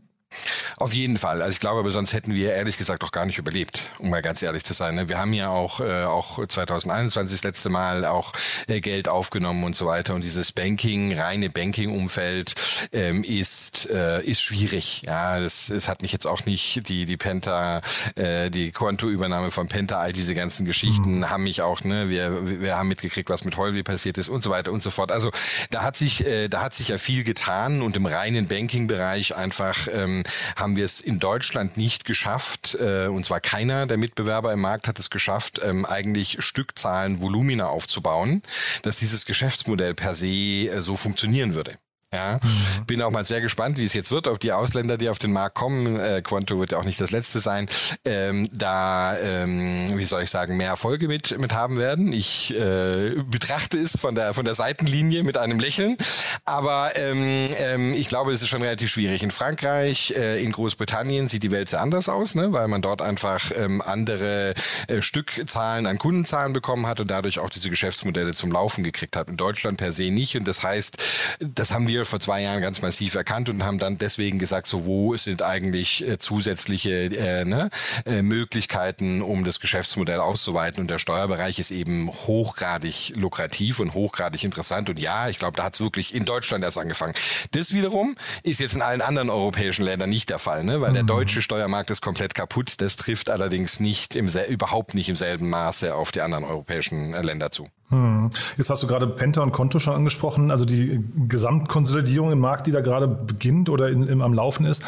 Auf 0.77 0.93
jeden 0.93 1.17
Fall. 1.17 1.41
Also 1.41 1.51
ich 1.51 1.59
glaube, 1.59 1.79
aber 1.79 1.91
sonst 1.91 2.13
hätten 2.13 2.33
wir 2.33 2.53
ehrlich 2.53 2.77
gesagt 2.77 3.03
auch 3.03 3.11
gar 3.11 3.25
nicht 3.25 3.37
überlebt, 3.37 3.85
um 3.99 4.09
mal 4.09 4.21
ganz 4.21 4.41
ehrlich 4.41 4.63
zu 4.63 4.73
sein. 4.73 4.95
Ne? 4.95 5.09
Wir 5.09 5.17
haben 5.17 5.33
ja 5.33 5.49
auch, 5.49 5.79
äh, 5.79 6.03
auch 6.03 6.45
2021 6.45 7.31
das 7.31 7.43
letzte 7.43 7.69
Mal 7.69 8.05
auch 8.05 8.33
äh, 8.67 8.79
Geld 8.79 9.07
aufgenommen 9.07 9.63
und 9.63 9.75
so 9.75 9.85
weiter. 9.85 10.13
Und 10.13 10.21
dieses 10.21 10.51
Banking, 10.51 11.17
reine 11.17 11.49
Banking-Umfeld 11.49 12.55
ähm, 12.91 13.23
ist, 13.23 13.89
äh, 13.89 14.21
ist 14.23 14.41
schwierig. 14.41 15.03
Ja, 15.05 15.39
das, 15.39 15.67
das 15.67 15.87
hat 15.87 16.01
mich 16.01 16.11
jetzt 16.11 16.27
auch 16.27 16.45
nicht, 16.45 16.87
die, 16.89 17.05
die 17.05 17.17
Penta, 17.17 17.81
äh, 18.15 18.49
die 18.49 18.71
Kontoübernahme 18.71 19.51
von 19.51 19.67
Penta, 19.67 19.99
all 19.99 20.11
diese 20.11 20.35
ganzen 20.35 20.65
Geschichten 20.65 21.19
mhm. 21.19 21.29
haben 21.29 21.43
mich 21.43 21.61
auch, 21.61 21.81
ne, 21.81 22.09
wir, 22.09 22.61
wir 22.61 22.77
haben 22.77 22.87
mitgekriegt, 22.87 23.29
was 23.29 23.45
mit 23.45 23.57
Holvi 23.57 23.83
passiert 23.83 24.17
ist 24.17 24.29
und 24.29 24.43
so 24.43 24.49
weiter 24.49 24.71
und 24.71 24.81
so 24.81 24.89
fort. 24.89 25.11
Also 25.11 25.31
da 25.69 25.83
hat 25.83 25.97
sich, 25.97 26.25
äh, 26.25 26.47
da 26.47 26.61
hat 26.61 26.73
sich 26.73 26.89
ja 26.89 26.97
viel 26.97 27.23
getan 27.23 27.81
und 27.81 27.95
im 27.95 28.05
reinen 28.05 28.47
Banking-Bereich 28.47 29.35
einfach 29.35 29.87
ähm, 29.91 30.23
haben 30.63 30.77
wir 30.77 30.85
es 30.85 31.01
in 31.01 31.19
Deutschland 31.19 31.75
nicht 31.75 32.05
geschafft, 32.05 32.75
äh, 32.79 33.07
und 33.07 33.25
zwar 33.25 33.41
keiner 33.41 33.85
der 33.85 33.97
Mitbewerber 33.97 34.53
im 34.53 34.61
Markt 34.61 34.87
hat 34.87 34.97
es 34.97 35.09
geschafft, 35.09 35.59
ähm, 35.61 35.85
eigentlich 35.85 36.37
Stückzahlen, 36.39 37.21
Volumina 37.21 37.67
aufzubauen, 37.67 38.41
dass 38.81 38.97
dieses 38.97 39.25
Geschäftsmodell 39.25 39.93
per 39.93 40.15
se 40.15 40.27
äh, 40.27 40.81
so 40.81 40.95
funktionieren 40.95 41.53
würde. 41.53 41.75
Ja, 42.13 42.39
bin 42.85 43.01
auch 43.01 43.09
mal 43.09 43.23
sehr 43.23 43.41
gespannt, 43.41 43.79
wie 43.79 43.85
es 43.85 43.93
jetzt 43.93 44.11
wird, 44.11 44.27
ob 44.27 44.39
die 44.39 44.51
Ausländer, 44.51 44.97
die 44.97 45.09
auf 45.09 45.17
den 45.17 45.33
Markt 45.33 45.55
kommen, 45.55 45.99
äh, 45.99 46.21
Quanto 46.21 46.59
wird 46.59 46.75
auch 46.75 46.83
nicht 46.83 47.01
das 47.01 47.09
letzte 47.09 47.39
sein, 47.39 47.67
ähm, 48.05 48.47
da, 48.51 49.17
ähm, 49.17 49.97
wie 49.97 50.05
soll 50.05 50.21
ich 50.21 50.29
sagen, 50.29 50.55
mehr 50.55 50.67
Erfolge 50.67 51.07
mit, 51.07 51.39
mit 51.39 51.53
haben 51.53 51.77
werden. 51.77 52.13
Ich 52.13 52.53
äh, 52.53 53.15
betrachte 53.25 53.79
es 53.79 53.97
von 53.99 54.13
der, 54.13 54.35
von 54.35 54.45
der 54.45 54.53
Seitenlinie 54.53 55.23
mit 55.23 55.37
einem 55.37 55.59
Lächeln, 55.59 55.97
aber 56.45 56.95
ähm, 56.95 57.49
ähm, 57.57 57.93
ich 57.93 58.09
glaube, 58.09 58.31
es 58.31 58.43
ist 58.43 58.49
schon 58.49 58.61
relativ 58.61 58.91
schwierig. 58.91 59.23
In 59.23 59.31
Frankreich, 59.31 60.13
äh, 60.15 60.43
in 60.43 60.51
Großbritannien 60.51 61.27
sieht 61.27 61.41
die 61.41 61.51
Welt 61.51 61.69
sehr 61.69 61.81
anders 61.81 62.09
aus, 62.09 62.35
ne? 62.35 62.51
weil 62.53 62.67
man 62.67 62.83
dort 62.83 63.01
einfach 63.01 63.51
ähm, 63.55 63.81
andere 63.81 64.53
äh, 64.87 65.01
Stückzahlen 65.01 65.87
an 65.87 65.97
Kundenzahlen 65.97 66.53
bekommen 66.53 66.85
hat 66.85 66.99
und 66.99 67.09
dadurch 67.09 67.39
auch 67.39 67.49
diese 67.49 67.71
Geschäftsmodelle 67.71 68.33
zum 68.35 68.51
Laufen 68.51 68.83
gekriegt 68.83 69.15
hat. 69.15 69.29
In 69.29 69.37
Deutschland 69.37 69.77
per 69.77 69.93
se 69.93 70.11
nicht 70.11 70.37
und 70.37 70.47
das 70.47 70.61
heißt, 70.61 70.97
das 71.39 71.71
haben 71.71 71.87
wir 71.87 72.02
wir 72.03 72.05
vor 72.05 72.19
zwei 72.19 72.41
Jahren 72.41 72.61
ganz 72.61 72.81
massiv 72.81 73.15
erkannt 73.15 73.49
und 73.49 73.63
haben 73.63 73.79
dann 73.79 73.97
deswegen 73.97 74.39
gesagt, 74.39 74.67
so 74.67 74.85
wo 74.85 75.15
sind 75.17 75.41
eigentlich 75.41 76.07
äh, 76.07 76.17
zusätzliche 76.17 76.91
äh, 76.91 77.45
ne, 77.45 77.69
äh, 78.05 78.21
Möglichkeiten, 78.21 79.21
um 79.21 79.43
das 79.43 79.59
Geschäftsmodell 79.59 80.19
auszuweiten. 80.19 80.81
Und 80.81 80.89
der 80.89 80.99
Steuerbereich 80.99 81.59
ist 81.59 81.71
eben 81.71 82.09
hochgradig 82.09 83.13
lukrativ 83.15 83.79
und 83.79 83.93
hochgradig 83.93 84.43
interessant. 84.43 84.89
Und 84.89 84.99
ja, 84.99 85.29
ich 85.29 85.39
glaube, 85.39 85.57
da 85.57 85.63
hat 85.63 85.75
es 85.75 85.81
wirklich 85.81 86.13
in 86.13 86.25
Deutschland 86.25 86.63
erst 86.63 86.77
angefangen. 86.77 87.13
Das 87.51 87.73
wiederum 87.73 88.15
ist 88.43 88.59
jetzt 88.59 88.75
in 88.75 88.81
allen 88.81 89.01
anderen 89.01 89.29
europäischen 89.29 89.83
Ländern 89.85 90.09
nicht 90.09 90.29
der 90.29 90.39
Fall, 90.39 90.63
ne? 90.63 90.81
weil 90.81 90.91
mhm. 90.91 90.95
der 90.95 91.03
deutsche 91.03 91.41
Steuermarkt 91.41 91.89
ist 91.89 92.01
komplett 92.01 92.33
kaputt. 92.35 92.75
Das 92.77 92.97
trifft 92.97 93.29
allerdings 93.29 93.79
nicht 93.79 94.15
im 94.15 94.27
überhaupt 94.49 94.95
nicht 94.95 95.09
im 95.09 95.15
selben 95.15 95.49
Maße 95.49 95.93
auf 95.95 96.11
die 96.11 96.21
anderen 96.21 96.43
europäischen 96.43 97.13
äh, 97.13 97.21
Länder 97.21 97.51
zu. 97.51 97.67
Hm. 97.93 98.29
Jetzt 98.57 98.69
hast 98.71 98.81
du 98.81 98.87
gerade 98.87 99.05
Penta 99.05 99.41
und 99.41 99.51
Konto 99.51 99.77
schon 99.77 99.93
angesprochen, 99.93 100.49
also 100.49 100.65
die 100.65 101.03
Gesamtkonsolidierung 101.27 102.31
im 102.31 102.39
Markt, 102.39 102.65
die 102.65 102.71
da 102.71 102.81
gerade 102.81 103.07
beginnt 103.07 103.69
oder 103.69 103.89
in, 103.89 104.07
im, 104.07 104.21
am 104.21 104.33
Laufen 104.33 104.65
ist. 104.65 104.83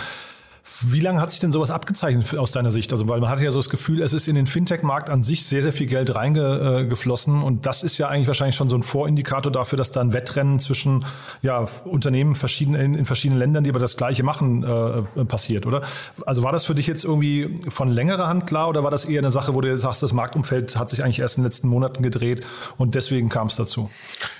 Wie 0.82 1.00
lange 1.00 1.22
hat 1.22 1.32
sich 1.32 1.40
denn 1.40 1.52
sowas 1.52 1.70
abgezeichnet 1.70 2.36
aus 2.38 2.52
deiner 2.52 2.72
Sicht? 2.72 2.92
Also, 2.92 3.08
weil 3.08 3.20
man 3.20 3.30
hatte 3.30 3.44
ja 3.44 3.52
so 3.52 3.60
das 3.60 3.70
Gefühl, 3.70 4.02
es 4.02 4.14
ist 4.14 4.28
in 4.28 4.36
den 4.36 4.48
Fintech-Markt 4.48 5.10
an 5.10 5.22
sich 5.22 5.46
sehr, 5.46 5.62
sehr 5.62 5.74
viel 5.74 5.88
Geld 5.88 6.16
reingeflossen. 6.16 7.44
Und 7.44 7.66
das 7.66 7.84
ist 7.84 7.98
ja 7.98 8.08
eigentlich 8.08 8.28
wahrscheinlich 8.28 8.56
schon 8.56 8.70
so 8.70 8.76
ein 8.76 8.84
Vorindikator 8.84 9.52
dafür, 9.52 9.78
dass 9.78 9.92
da 9.92 10.02
ein 10.02 10.14
Wettrennen 10.14 10.60
zwischen 10.60 11.06
ja, 11.42 11.66
Unternehmen 11.86 12.36
verschieden, 12.36 12.74
in, 12.76 12.96
in 12.96 13.06
verschiedenen 13.06 13.40
Ländern, 13.40 13.64
die 13.64 13.70
aber 13.70 13.80
das 13.80 13.98
Gleiche 13.98 14.24
machen, 14.24 14.64
äh, 14.64 15.26
passiert, 15.26 15.66
oder? 15.66 15.82
Also 16.26 16.44
war 16.44 16.52
das 16.52 16.66
für 16.66 16.76
dich 16.76 16.88
jetzt 16.88 17.04
irgendwie 17.04 17.56
von 17.70 17.90
längerer 17.90 18.28
Hand 18.28 18.48
klar 18.48 18.70
oder 18.70 18.84
war 18.84 18.92
das 18.92 19.06
eher 19.06 19.20
eine 19.20 19.32
Sache, 19.32 19.54
wo 19.54 19.62
du 19.62 19.78
sagst, 19.78 20.02
das 20.04 20.14
Marktumfeld 20.14 20.78
hat 20.78 20.90
sich 20.90 21.04
eigentlich 21.04 21.20
erst 21.20 21.38
in 21.38 21.44
den 21.44 21.50
letzten 21.50 21.68
Monaten 21.68 22.02
gedreht 22.02 22.46
und 22.78 22.96
deswegen 22.96 23.30
kam 23.30 23.48
es 23.48 23.56
dazu? 23.56 23.90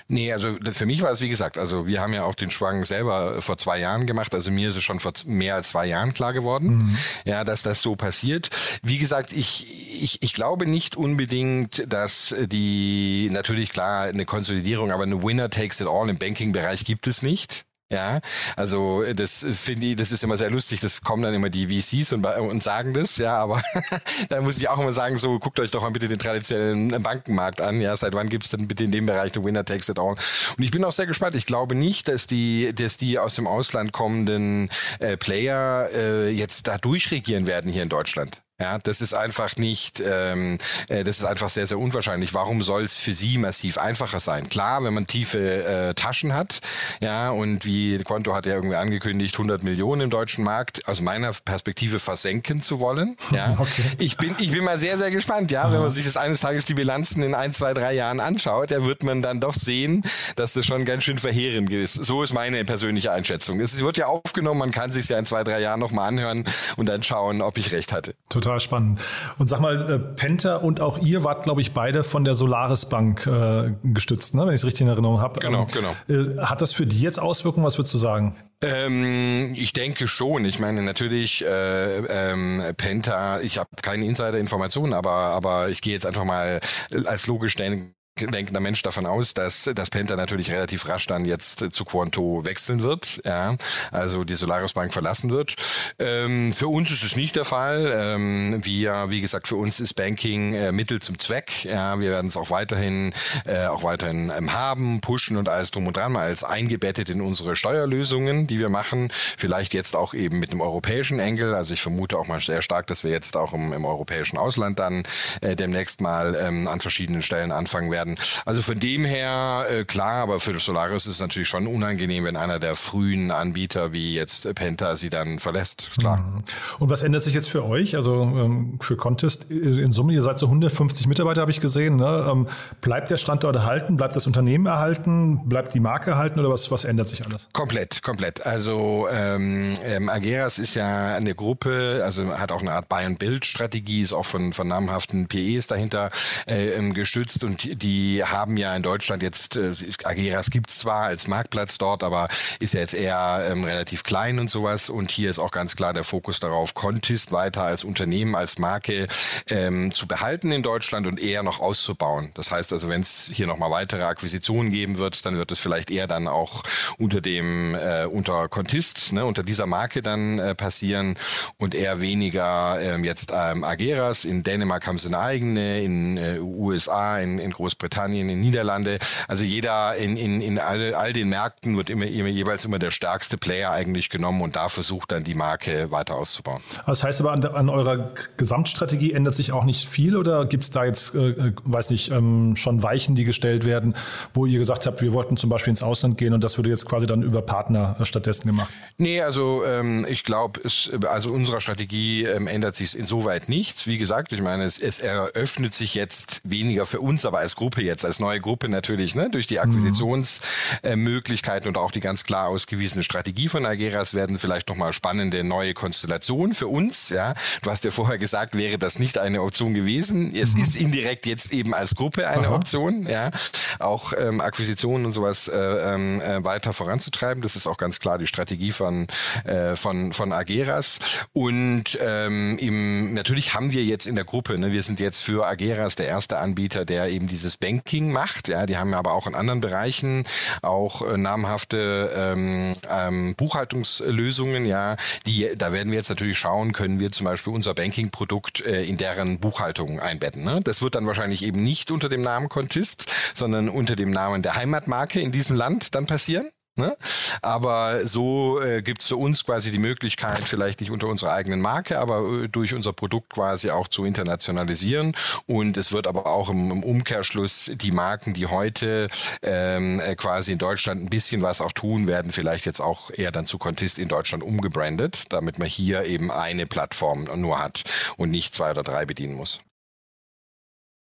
Nee, 0.08 0.32
also 0.32 0.56
für 0.72 0.86
mich 0.86 1.02
war 1.02 1.10
es 1.10 1.20
wie 1.20 1.28
gesagt, 1.28 1.58
also 1.58 1.86
wir 1.86 2.00
haben 2.00 2.12
ja 2.12 2.24
auch 2.24 2.34
den 2.34 2.50
Schwang 2.50 2.84
selber 2.84 3.40
vor 3.42 3.56
zwei 3.58 3.78
Jahren 3.78 4.06
gemacht. 4.06 4.34
Also 4.34 4.50
mir 4.50 4.70
ist 4.70 4.76
es 4.76 4.84
schon 4.84 5.00
vor 5.00 5.12
mehr 5.26 5.56
als 5.56 5.70
zwei 5.70 5.86
Jahren 5.86 6.14
klar 6.16 6.32
geworden, 6.32 6.78
mhm. 6.78 6.98
ja, 7.24 7.44
dass 7.44 7.62
das 7.62 7.82
so 7.82 7.96
passiert. 7.96 8.50
Wie 8.82 8.98
gesagt, 8.98 9.32
ich, 9.32 10.02
ich, 10.02 10.22
ich 10.22 10.32
glaube 10.32 10.66
nicht 10.66 10.96
unbedingt, 10.96 11.84
dass 11.92 12.34
die, 12.38 13.28
natürlich 13.30 13.70
klar, 13.70 14.04
eine 14.04 14.24
Konsolidierung, 14.24 14.90
aber 14.90 15.04
eine 15.04 15.22
Winner 15.22 15.50
takes 15.50 15.80
it 15.80 15.86
all 15.86 16.08
im 16.08 16.18
Banking-Bereich 16.18 16.84
gibt 16.84 17.06
es 17.06 17.22
nicht. 17.22 17.65
Ja, 17.92 18.20
also 18.56 19.04
das 19.14 19.46
finde 19.48 19.86
ich, 19.86 19.96
das 19.96 20.10
ist 20.10 20.24
immer 20.24 20.36
sehr 20.36 20.50
lustig. 20.50 20.80
Das 20.80 21.02
kommen 21.02 21.22
dann 21.22 21.34
immer 21.34 21.50
die 21.50 21.68
VCs 21.68 22.12
und, 22.14 22.26
und 22.26 22.60
sagen 22.60 22.92
das, 22.92 23.16
ja, 23.16 23.36
aber 23.36 23.62
da 24.28 24.40
muss 24.40 24.58
ich 24.58 24.68
auch 24.68 24.80
immer 24.80 24.92
sagen, 24.92 25.18
so 25.18 25.38
guckt 25.38 25.60
euch 25.60 25.70
doch 25.70 25.82
mal 25.82 25.92
bitte 25.92 26.08
den 26.08 26.18
traditionellen 26.18 27.00
Bankenmarkt 27.00 27.60
an. 27.60 27.80
Ja, 27.80 27.96
seit 27.96 28.14
wann 28.14 28.28
gibt's 28.28 28.50
denn 28.50 28.66
bitte 28.66 28.82
in 28.82 28.90
dem 28.90 29.06
Bereich 29.06 29.36
eine 29.36 29.44
Winner 29.44 29.64
takes 29.64 29.88
it 29.88 30.00
all? 30.00 30.16
Und 30.58 30.64
ich 30.64 30.72
bin 30.72 30.84
auch 30.84 30.90
sehr 30.90 31.06
gespannt. 31.06 31.36
Ich 31.36 31.46
glaube 31.46 31.76
nicht, 31.76 32.08
dass 32.08 32.26
die, 32.26 32.74
dass 32.74 32.96
die 32.96 33.20
aus 33.20 33.36
dem 33.36 33.46
Ausland 33.46 33.92
kommenden 33.92 34.68
äh, 34.98 35.16
Player 35.16 35.88
äh, 35.92 36.30
jetzt 36.30 36.66
da 36.66 36.78
durchregieren 36.78 37.46
werden 37.46 37.70
hier 37.70 37.84
in 37.84 37.88
Deutschland. 37.88 38.42
Ja, 38.58 38.78
das 38.78 39.02
ist 39.02 39.12
einfach 39.12 39.56
nicht, 39.56 40.02
ähm, 40.04 40.56
äh, 40.88 41.04
das 41.04 41.18
ist 41.18 41.24
einfach 41.24 41.50
sehr, 41.50 41.66
sehr 41.66 41.78
unwahrscheinlich. 41.78 42.32
Warum 42.32 42.62
soll 42.62 42.84
es 42.84 42.96
für 42.96 43.12
Sie 43.12 43.36
massiv 43.36 43.76
einfacher 43.76 44.18
sein? 44.18 44.48
Klar, 44.48 44.82
wenn 44.82 44.94
man 44.94 45.06
tiefe 45.06 45.64
äh, 45.64 45.94
Taschen 45.94 46.32
hat, 46.32 46.60
ja, 47.02 47.28
und 47.28 47.66
wie 47.66 47.98
Quanto 47.98 48.34
hat 48.34 48.46
ja 48.46 48.54
irgendwie 48.54 48.76
angekündigt, 48.76 49.34
100 49.34 49.62
Millionen 49.62 50.02
im 50.02 50.10
deutschen 50.10 50.42
Markt 50.42 50.88
aus 50.88 51.02
meiner 51.02 51.34
Perspektive 51.34 51.98
versenken 51.98 52.62
zu 52.62 52.80
wollen. 52.80 53.16
Ja, 53.30 53.56
okay. 53.58 53.82
ich 53.98 54.16
bin, 54.16 54.34
ich 54.38 54.50
bin 54.50 54.64
mal 54.64 54.78
sehr, 54.78 54.96
sehr 54.96 55.10
gespannt. 55.10 55.50
Ja, 55.50 55.64
Aha. 55.64 55.72
wenn 55.72 55.80
man 55.80 55.90
sich 55.90 56.06
das 56.06 56.16
eines 56.16 56.40
Tages 56.40 56.64
die 56.64 56.74
Bilanzen 56.74 57.22
in 57.22 57.34
ein, 57.34 57.52
zwei, 57.52 57.74
drei 57.74 57.92
Jahren 57.92 58.20
anschaut, 58.20 58.70
da 58.70 58.86
wird 58.86 59.02
man 59.02 59.20
dann 59.20 59.38
doch 59.38 59.54
sehen, 59.54 60.02
dass 60.36 60.54
das 60.54 60.64
schon 60.64 60.86
ganz 60.86 61.04
schön 61.04 61.18
verheerend 61.18 61.70
ist. 61.70 61.92
So 61.92 62.22
ist 62.22 62.32
meine 62.32 62.64
persönliche 62.64 63.12
Einschätzung. 63.12 63.60
Es 63.60 63.78
wird 63.80 63.98
ja 63.98 64.06
aufgenommen, 64.06 64.60
man 64.60 64.72
kann 64.72 64.90
sich 64.90 65.10
ja 65.10 65.18
in 65.18 65.26
zwei, 65.26 65.44
drei 65.44 65.60
Jahren 65.60 65.80
nochmal 65.80 66.08
anhören 66.08 66.44
und 66.76 66.86
dann 66.86 67.02
schauen, 67.02 67.42
ob 67.42 67.58
ich 67.58 67.72
recht 67.72 67.92
hatte. 67.92 68.14
Total 68.30 68.45
total 68.46 68.60
spannend. 68.60 69.00
Und 69.38 69.48
sag 69.48 69.60
mal, 69.60 69.90
äh, 69.90 69.98
Penta 69.98 70.56
und 70.56 70.80
auch 70.80 70.98
ihr 70.98 71.24
wart, 71.24 71.44
glaube 71.44 71.60
ich, 71.60 71.72
beide 71.72 72.04
von 72.04 72.24
der 72.24 72.34
Solaris 72.34 72.86
Bank 72.86 73.26
äh, 73.26 73.72
gestützt, 73.82 74.34
ne? 74.34 74.42
wenn 74.46 74.54
ich 74.54 74.60
es 74.60 74.64
richtig 74.64 74.82
in 74.82 74.88
Erinnerung 74.88 75.20
habe. 75.20 75.40
Genau, 75.40 75.62
ähm, 75.62 75.66
genau. 75.72 75.94
Äh, 76.08 76.38
hat 76.38 76.62
das 76.62 76.72
für 76.72 76.86
die 76.86 77.00
jetzt 77.00 77.18
Auswirkungen? 77.18 77.66
Was 77.66 77.78
würdest 77.78 77.94
du 77.94 77.98
sagen? 77.98 78.36
Ähm, 78.62 79.54
ich 79.56 79.72
denke 79.72 80.08
schon. 80.08 80.44
Ich 80.44 80.60
meine 80.60 80.82
natürlich 80.82 81.44
äh, 81.44 81.98
ähm, 81.98 82.62
Penta. 82.76 83.40
Ich 83.40 83.58
habe 83.58 83.68
keine 83.82 84.06
Insider-Informationen, 84.06 84.92
aber 84.94 85.10
aber 85.10 85.68
ich 85.68 85.82
gehe 85.82 85.92
jetzt 85.92 86.06
einfach 86.06 86.24
mal 86.24 86.60
als 87.04 87.26
logisch 87.26 87.54
denken 87.56 87.96
denkender 88.18 88.60
Mensch 88.60 88.82
davon 88.82 89.06
aus, 89.06 89.34
dass 89.34 89.68
das 89.74 89.90
Penta 89.90 90.16
natürlich 90.16 90.50
relativ 90.50 90.88
rasch 90.88 91.06
dann 91.06 91.24
jetzt 91.24 91.64
zu 91.70 91.84
Quanto 91.84 92.44
wechseln 92.44 92.82
wird, 92.82 93.20
ja, 93.24 93.56
also 93.92 94.24
die 94.24 94.36
Solaris 94.36 94.72
Bank 94.72 94.92
verlassen 94.92 95.30
wird. 95.30 95.56
Ähm, 95.98 96.52
für 96.52 96.68
uns 96.68 96.90
ist 96.90 97.04
es 97.04 97.16
nicht 97.16 97.36
der 97.36 97.44
Fall. 97.44 97.92
Ähm, 97.94 98.64
wir, 98.64 99.06
wie 99.08 99.20
gesagt, 99.20 99.48
für 99.48 99.56
uns 99.56 99.80
ist 99.80 99.94
Banking 99.94 100.54
äh, 100.54 100.72
Mittel 100.72 101.00
zum 101.00 101.18
Zweck. 101.18 101.64
Ja, 101.64 102.00
wir 102.00 102.10
werden 102.10 102.28
es 102.28 102.36
auch 102.36 102.50
weiterhin, 102.50 103.12
äh, 103.44 103.66
auch 103.66 103.82
weiterhin 103.82 104.32
ähm, 104.36 104.52
haben, 104.54 105.00
pushen 105.00 105.36
und 105.36 105.48
alles 105.48 105.70
drum 105.70 105.86
und 105.86 105.96
dran, 105.96 106.12
mal 106.12 106.26
als 106.26 106.42
eingebettet 106.42 107.10
in 107.10 107.20
unsere 107.20 107.54
Steuerlösungen, 107.54 108.46
die 108.46 108.60
wir 108.60 108.70
machen. 108.70 109.10
Vielleicht 109.36 109.74
jetzt 109.74 109.94
auch 109.94 110.14
eben 110.14 110.38
mit 110.38 110.52
dem 110.52 110.60
europäischen 110.60 111.18
Engel. 111.18 111.54
Also 111.54 111.74
ich 111.74 111.82
vermute 111.82 112.16
auch 112.16 112.28
mal 112.28 112.40
sehr 112.40 112.62
stark, 112.62 112.86
dass 112.86 113.04
wir 113.04 113.10
jetzt 113.10 113.36
auch 113.36 113.52
im, 113.52 113.72
im 113.72 113.84
europäischen 113.84 114.38
Ausland 114.38 114.78
dann 114.78 115.02
äh, 115.42 115.54
demnächst 115.54 116.00
mal 116.00 116.34
ähm, 116.40 116.66
an 116.68 116.80
verschiedenen 116.80 117.22
Stellen 117.22 117.52
anfangen 117.52 117.90
werden 117.90 118.05
werden. 118.06 118.16
Also 118.44 118.62
von 118.62 118.78
dem 118.78 119.04
her 119.04 119.66
äh, 119.68 119.84
klar, 119.84 120.22
aber 120.22 120.40
für 120.40 120.58
Solaris 120.58 121.06
ist 121.06 121.14
es 121.14 121.20
natürlich 121.20 121.48
schon 121.48 121.66
unangenehm, 121.66 122.24
wenn 122.24 122.36
einer 122.36 122.58
der 122.58 122.76
frühen 122.76 123.30
Anbieter 123.30 123.92
wie 123.92 124.14
jetzt 124.14 124.52
Penta 124.54 124.96
sie 124.96 125.10
dann 125.10 125.38
verlässt. 125.38 125.90
Klar. 125.98 126.18
Mhm. 126.18 126.42
Und 126.78 126.90
was 126.90 127.02
ändert 127.02 127.22
sich 127.22 127.34
jetzt 127.34 127.48
für 127.48 127.64
euch? 127.64 127.96
Also 127.96 128.22
ähm, 128.22 128.78
für 128.80 128.96
Contest 128.96 129.50
in 129.50 129.92
Summe, 129.92 130.12
ihr 130.12 130.22
seid 130.22 130.38
so 130.38 130.46
150 130.46 131.06
Mitarbeiter, 131.06 131.40
habe 131.40 131.50
ich 131.50 131.60
gesehen. 131.60 131.96
Ne? 131.96 132.26
Ähm, 132.30 132.46
bleibt 132.80 133.10
der 133.10 133.16
Standort 133.16 133.56
erhalten? 133.56 133.96
Bleibt 133.96 134.16
das 134.16 134.26
Unternehmen 134.26 134.66
erhalten? 134.66 135.48
Bleibt 135.48 135.74
die 135.74 135.80
Marke 135.80 136.12
erhalten 136.12 136.40
oder 136.40 136.50
was, 136.50 136.70
was 136.70 136.84
ändert 136.84 137.08
sich 137.08 137.24
alles? 137.24 137.48
Komplett, 137.52 138.02
komplett. 138.02 138.46
Also 138.46 139.08
ähm, 139.10 139.74
ähm, 139.84 140.08
Ageras 140.08 140.58
ist 140.58 140.74
ja 140.74 141.14
eine 141.16 141.34
Gruppe, 141.34 142.02
also 142.04 142.26
hat 142.38 142.52
auch 142.52 142.60
eine 142.60 142.72
Art 142.72 142.88
Buy-and-Build-Strategie, 142.88 144.02
ist 144.02 144.12
auch 144.12 144.26
von, 144.26 144.52
von 144.52 144.68
namhaften 144.68 145.26
PEs 145.26 145.66
dahinter 145.66 146.10
äh, 146.48 146.70
ähm, 146.70 146.94
gestützt 146.94 147.44
und 147.44 147.82
die 147.82 147.95
die 147.96 148.22
haben 148.22 148.58
ja 148.58 148.76
in 148.76 148.82
Deutschland 148.82 149.22
jetzt, 149.22 149.56
äh, 149.56 149.72
Ageras 150.04 150.50
gibt 150.50 150.68
es 150.68 150.80
zwar 150.80 151.04
als 151.04 151.28
Marktplatz 151.28 151.78
dort, 151.78 152.02
aber 152.02 152.28
ist 152.60 152.74
ja 152.74 152.80
jetzt 152.80 152.92
eher 152.92 153.48
ähm, 153.50 153.64
relativ 153.64 154.02
klein 154.02 154.38
und 154.38 154.50
sowas. 154.50 154.90
Und 154.90 155.10
hier 155.10 155.30
ist 155.30 155.38
auch 155.38 155.50
ganz 155.50 155.76
klar 155.76 155.94
der 155.94 156.04
Fokus 156.04 156.38
darauf, 156.38 156.74
Contist 156.74 157.32
weiter 157.32 157.62
als 157.62 157.84
Unternehmen, 157.84 158.34
als 158.34 158.58
Marke 158.58 159.08
ähm, 159.48 159.92
zu 159.92 160.06
behalten 160.06 160.52
in 160.52 160.62
Deutschland 160.62 161.06
und 161.06 161.18
eher 161.18 161.42
noch 161.42 161.60
auszubauen. 161.60 162.32
Das 162.34 162.50
heißt 162.50 162.72
also, 162.74 162.90
wenn 162.90 163.00
es 163.00 163.30
hier 163.32 163.46
nochmal 163.46 163.70
weitere 163.70 164.02
Akquisitionen 164.02 164.70
geben 164.70 164.98
wird, 164.98 165.24
dann 165.24 165.38
wird 165.38 165.50
es 165.50 165.58
vielleicht 165.58 165.90
eher 165.90 166.06
dann 166.06 166.28
auch 166.28 166.64
unter 166.98 167.22
dem, 167.22 167.74
äh, 167.74 168.04
unter 168.04 168.48
Contist, 168.48 169.14
ne, 169.14 169.24
unter 169.24 169.42
dieser 169.42 169.66
Marke 169.66 170.02
dann 170.02 170.38
äh, 170.38 170.54
passieren 170.54 171.16
und 171.56 171.74
eher 171.74 172.02
weniger 172.02 172.78
ähm, 172.78 173.04
jetzt 173.04 173.32
ähm, 173.34 173.64
Ageras. 173.64 174.26
In 174.26 174.42
Dänemark 174.42 174.86
haben 174.86 174.98
sie 174.98 175.08
eine 175.08 175.18
eigene, 175.18 175.80
in 175.80 176.18
äh, 176.18 176.38
USA, 176.40 177.18
in, 177.18 177.38
in 177.38 177.52
Großbritannien 177.52 177.85
Großbritannien, 177.86 178.28
in 178.28 178.40
Niederlande. 178.40 178.98
Also 179.28 179.44
jeder 179.44 179.94
in, 179.96 180.16
in, 180.16 180.40
in 180.40 180.58
all, 180.58 180.94
all 180.94 181.12
den 181.12 181.28
Märkten 181.28 181.76
wird 181.76 181.90
immer, 181.90 182.06
immer 182.06 182.28
jeweils 182.28 182.64
immer 182.64 182.78
der 182.78 182.90
stärkste 182.90 183.36
Player 183.36 183.70
eigentlich 183.70 184.10
genommen 184.10 184.40
und 184.42 184.56
da 184.56 184.68
versucht 184.68 185.12
dann 185.12 185.24
die 185.24 185.34
Marke 185.34 185.90
weiter 185.90 186.16
auszubauen. 186.16 186.60
Das 186.86 187.04
heißt 187.04 187.20
aber 187.20 187.32
an, 187.32 187.44
an 187.44 187.68
eurer 187.68 188.10
Gesamtstrategie 188.36 189.12
ändert 189.12 189.34
sich 189.34 189.52
auch 189.52 189.64
nicht 189.64 189.88
viel 189.88 190.16
oder 190.16 190.46
gibt 190.46 190.64
es 190.64 190.70
da 190.70 190.84
jetzt, 190.84 191.14
äh, 191.14 191.30
äh, 191.30 191.52
weiß 191.64 191.90
nicht, 191.90 192.10
ähm, 192.10 192.56
schon 192.56 192.82
Weichen, 192.82 193.14
die 193.14 193.24
gestellt 193.24 193.64
werden, 193.64 193.94
wo 194.34 194.46
ihr 194.46 194.58
gesagt 194.58 194.86
habt, 194.86 195.00
wir 195.00 195.12
wollten 195.12 195.36
zum 195.36 195.50
Beispiel 195.50 195.70
ins 195.70 195.82
Ausland 195.82 196.18
gehen 196.18 196.34
und 196.34 196.42
das 196.42 196.56
würde 196.56 196.70
jetzt 196.70 196.86
quasi 196.86 197.06
dann 197.06 197.22
über 197.22 197.42
Partner 197.42 197.96
äh, 198.00 198.04
stattdessen 198.04 198.48
gemacht? 198.48 198.70
Nee, 198.98 199.22
also 199.22 199.64
ähm, 199.64 200.06
ich 200.08 200.24
glaube, 200.24 200.60
also 201.08 201.30
unserer 201.30 201.60
Strategie 201.60 202.24
ähm, 202.24 202.46
ändert 202.46 202.74
sich 202.74 202.98
insoweit 202.98 203.48
nichts. 203.48 203.86
Wie 203.86 203.98
gesagt, 203.98 204.32
ich 204.32 204.40
meine, 204.40 204.64
es, 204.64 204.78
es 204.78 204.98
eröffnet 204.98 205.74
sich 205.74 205.94
jetzt 205.94 206.40
weniger 206.44 206.86
für 206.86 207.00
uns, 207.00 207.24
aber 207.24 207.38
als 207.38 207.56
Gruppe 207.56 207.75
Gruppe 207.76 207.86
jetzt, 207.86 208.06
als 208.06 208.20
neue 208.20 208.40
Gruppe 208.40 208.70
natürlich, 208.70 209.14
ne, 209.14 209.28
durch 209.30 209.46
die 209.46 209.60
Akquisitionsmöglichkeiten 209.60 211.68
mhm. 211.68 211.76
und 211.76 211.82
auch 211.82 211.90
die 211.90 212.00
ganz 212.00 212.24
klar 212.24 212.48
ausgewiesene 212.48 213.04
Strategie 213.04 213.48
von 213.48 213.66
Ageras 213.66 214.14
werden 214.14 214.38
vielleicht 214.38 214.70
nochmal 214.70 214.94
spannende 214.94 215.44
neue 215.44 215.74
Konstellationen 215.74 216.54
für 216.54 216.68
uns. 216.68 217.10
Ja, 217.10 217.34
du 217.62 217.70
hast 217.70 217.84
ja 217.84 217.90
vorher 217.90 218.16
gesagt, 218.16 218.56
wäre 218.56 218.78
das 218.78 218.98
nicht 218.98 219.18
eine 219.18 219.42
Option 219.42 219.74
gewesen. 219.74 220.34
Es 220.34 220.54
mhm. 220.54 220.62
ist 220.62 220.76
indirekt 220.76 221.26
jetzt 221.26 221.52
eben 221.52 221.74
als 221.74 221.94
Gruppe 221.94 222.26
eine 222.28 222.46
Aha. 222.46 222.54
Option, 222.54 223.06
ja, 223.06 223.30
auch 223.78 224.14
ähm, 224.16 224.40
Akquisitionen 224.40 225.04
und 225.04 225.12
sowas 225.12 225.48
äh, 225.48 225.56
ähm, 225.56 226.22
äh, 226.22 226.42
weiter 226.44 226.72
voranzutreiben. 226.72 227.42
Das 227.42 227.56
ist 227.56 227.66
auch 227.66 227.76
ganz 227.76 228.00
klar 228.00 228.16
die 228.16 228.26
Strategie 228.26 228.72
von 228.72 229.06
äh, 229.44 229.76
von 229.76 230.14
von 230.14 230.32
Ageras 230.32 230.98
und 231.34 231.98
ähm, 232.00 232.56
im, 232.58 233.12
natürlich 233.12 233.52
haben 233.52 233.70
wir 233.70 233.84
jetzt 233.84 234.06
in 234.06 234.14
der 234.14 234.24
Gruppe, 234.24 234.58
ne, 234.58 234.72
wir 234.72 234.82
sind 234.82 234.98
jetzt 234.98 235.20
für 235.20 235.46
Ageras 235.46 235.96
der 235.96 236.06
erste 236.06 236.38
Anbieter, 236.38 236.86
der 236.86 237.08
eben 237.08 237.28
dieses 237.28 237.58
Banking 237.66 238.12
macht. 238.12 238.46
Ja, 238.46 238.64
die 238.64 238.76
haben 238.76 238.94
aber 238.94 239.12
auch 239.12 239.26
in 239.26 239.34
anderen 239.34 239.60
Bereichen 239.60 240.24
auch 240.62 241.02
äh, 241.02 241.16
namhafte 241.16 242.12
ähm, 242.14 242.74
ähm, 242.88 243.34
Buchhaltungslösungen. 243.34 244.66
Ja, 244.66 244.96
die 245.26 245.50
da 245.56 245.72
werden 245.72 245.90
wir 245.90 245.98
jetzt 245.98 246.08
natürlich 246.08 246.38
schauen, 246.38 246.72
können 246.72 247.00
wir 247.00 247.10
zum 247.10 247.24
Beispiel 247.24 247.52
unser 247.52 247.74
Banking-Produkt 247.74 248.64
äh, 248.64 248.84
in 248.84 248.96
deren 248.96 249.40
Buchhaltung 249.40 249.98
einbetten. 249.98 250.44
Ne? 250.44 250.60
Das 250.62 250.80
wird 250.80 250.94
dann 250.94 251.06
wahrscheinlich 251.06 251.42
eben 251.42 251.64
nicht 251.64 251.90
unter 251.90 252.08
dem 252.08 252.22
Namen 252.22 252.48
Contist, 252.48 253.06
sondern 253.34 253.68
unter 253.68 253.96
dem 253.96 254.12
Namen 254.12 254.42
der 254.42 254.54
Heimatmarke 254.54 255.20
in 255.20 255.32
diesem 255.32 255.56
Land 255.56 255.96
dann 255.96 256.06
passieren. 256.06 256.48
Ne? 256.78 256.94
Aber 257.40 258.06
so 258.06 258.60
äh, 258.60 258.82
gibt 258.82 259.00
es 259.00 259.08
für 259.08 259.16
uns 259.16 259.44
quasi 259.44 259.70
die 259.70 259.78
Möglichkeit, 259.78 260.46
vielleicht 260.46 260.80
nicht 260.80 260.90
unter 260.90 261.06
unserer 261.06 261.32
eigenen 261.32 261.62
Marke, 261.62 261.98
aber 261.98 262.44
äh, 262.44 262.48
durch 262.48 262.74
unser 262.74 262.92
Produkt 262.92 263.30
quasi 263.30 263.70
auch 263.70 263.88
zu 263.88 264.04
internationalisieren. 264.04 265.16
Und 265.46 265.78
es 265.78 265.92
wird 265.92 266.06
aber 266.06 266.26
auch 266.26 266.50
im, 266.50 266.70
im 266.70 266.82
Umkehrschluss 266.82 267.70
die 267.74 267.92
Marken, 267.92 268.34
die 268.34 268.46
heute 268.46 269.08
ähm, 269.42 270.00
äh, 270.00 270.16
quasi 270.16 270.52
in 270.52 270.58
Deutschland 270.58 271.02
ein 271.02 271.08
bisschen 271.08 271.40
was 271.40 271.62
auch 271.62 271.72
tun, 271.72 272.06
werden 272.06 272.30
vielleicht 272.30 272.66
jetzt 272.66 272.80
auch 272.80 273.10
eher 273.10 273.32
dann 273.32 273.46
zu 273.46 273.56
Contist 273.56 273.98
in 273.98 274.08
Deutschland 274.08 274.44
umgebrandet, 274.44 275.24
damit 275.30 275.58
man 275.58 275.68
hier 275.68 276.04
eben 276.04 276.30
eine 276.30 276.66
Plattform 276.66 277.24
nur 277.36 277.58
hat 277.58 277.84
und 278.18 278.30
nicht 278.30 278.54
zwei 278.54 278.72
oder 278.72 278.82
drei 278.82 279.06
bedienen 279.06 279.34
muss. 279.34 279.60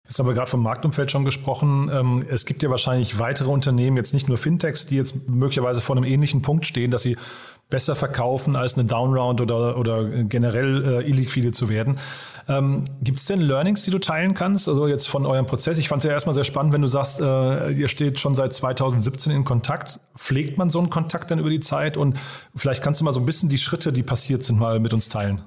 Jetzt 0.08 0.20
haben 0.20 0.28
wir 0.28 0.34
gerade 0.34 0.50
vom 0.50 0.64
Marktumfeld 0.64 1.12
schon 1.12 1.26
gesprochen. 1.26 1.92
Ähm, 1.94 2.26
es 2.30 2.46
gibt 2.46 2.64
ja 2.64 2.70
wahrscheinlich 2.70 3.20
weitere 3.20 3.50
Unternehmen, 3.50 3.98
jetzt 3.98 4.14
nicht 4.14 4.30
nur 4.30 4.38
Fintechs, 4.38 4.86
die 4.86 4.96
jetzt 4.96 5.28
möglicherweise 5.28 5.82
vor 5.82 5.98
einem 5.98 6.06
ähnlichen 6.06 6.42
Punkt 6.42 6.66
stehen, 6.66 6.92
dass 6.92 7.04
sie 7.04 7.18
besser 7.70 7.96
verkaufen 7.96 8.56
als 8.56 8.78
eine 8.78 8.86
Downround 8.86 9.42
oder, 9.42 9.78
oder 9.78 10.06
generell 10.06 11.02
äh, 11.02 11.10
illiquide 11.10 11.52
zu 11.52 11.68
werden. 11.68 12.00
Ähm, 12.48 12.86
Gibt 13.02 13.18
es 13.18 13.26
denn 13.26 13.42
Learnings, 13.42 13.84
die 13.84 13.92
du 13.92 14.00
teilen 14.00 14.34
kannst? 14.34 14.70
Also 14.70 14.88
jetzt 14.88 15.10
von 15.10 15.26
eurem 15.26 15.46
Prozess. 15.46 15.78
Ich 15.78 15.90
fand 15.90 16.00
es 16.00 16.08
ja 16.08 16.14
erstmal 16.14 16.34
sehr 16.34 16.46
spannend, 16.46 16.72
wenn 16.72 16.82
du 16.82 16.88
sagst, 16.88 17.20
äh, 17.20 17.72
ihr 17.72 17.90
steht 17.90 18.20
schon 18.20 18.36
seit 18.36 18.54
2017 18.54 19.34
in 19.34 19.44
Kontakt. 19.44 20.00
Pflegt 20.18 20.58
man 20.58 20.70
so 20.70 20.80
einen 20.80 20.90
Kontakt 20.90 21.30
dann 21.30 21.40
über 21.40 21.50
die 21.50 21.60
Zeit? 21.60 21.98
Und 21.98 22.18
vielleicht 22.56 22.82
kannst 22.82 23.02
du 23.02 23.06
mal 23.06 23.12
so 23.12 23.20
ein 23.20 23.26
bisschen 23.26 23.50
die 23.50 23.58
Schritte, 23.58 23.92
die 23.92 24.04
passiert 24.04 24.46
sind, 24.46 24.58
mal 24.58 24.80
mit 24.80 24.94
uns 24.94 25.10
teilen. 25.10 25.42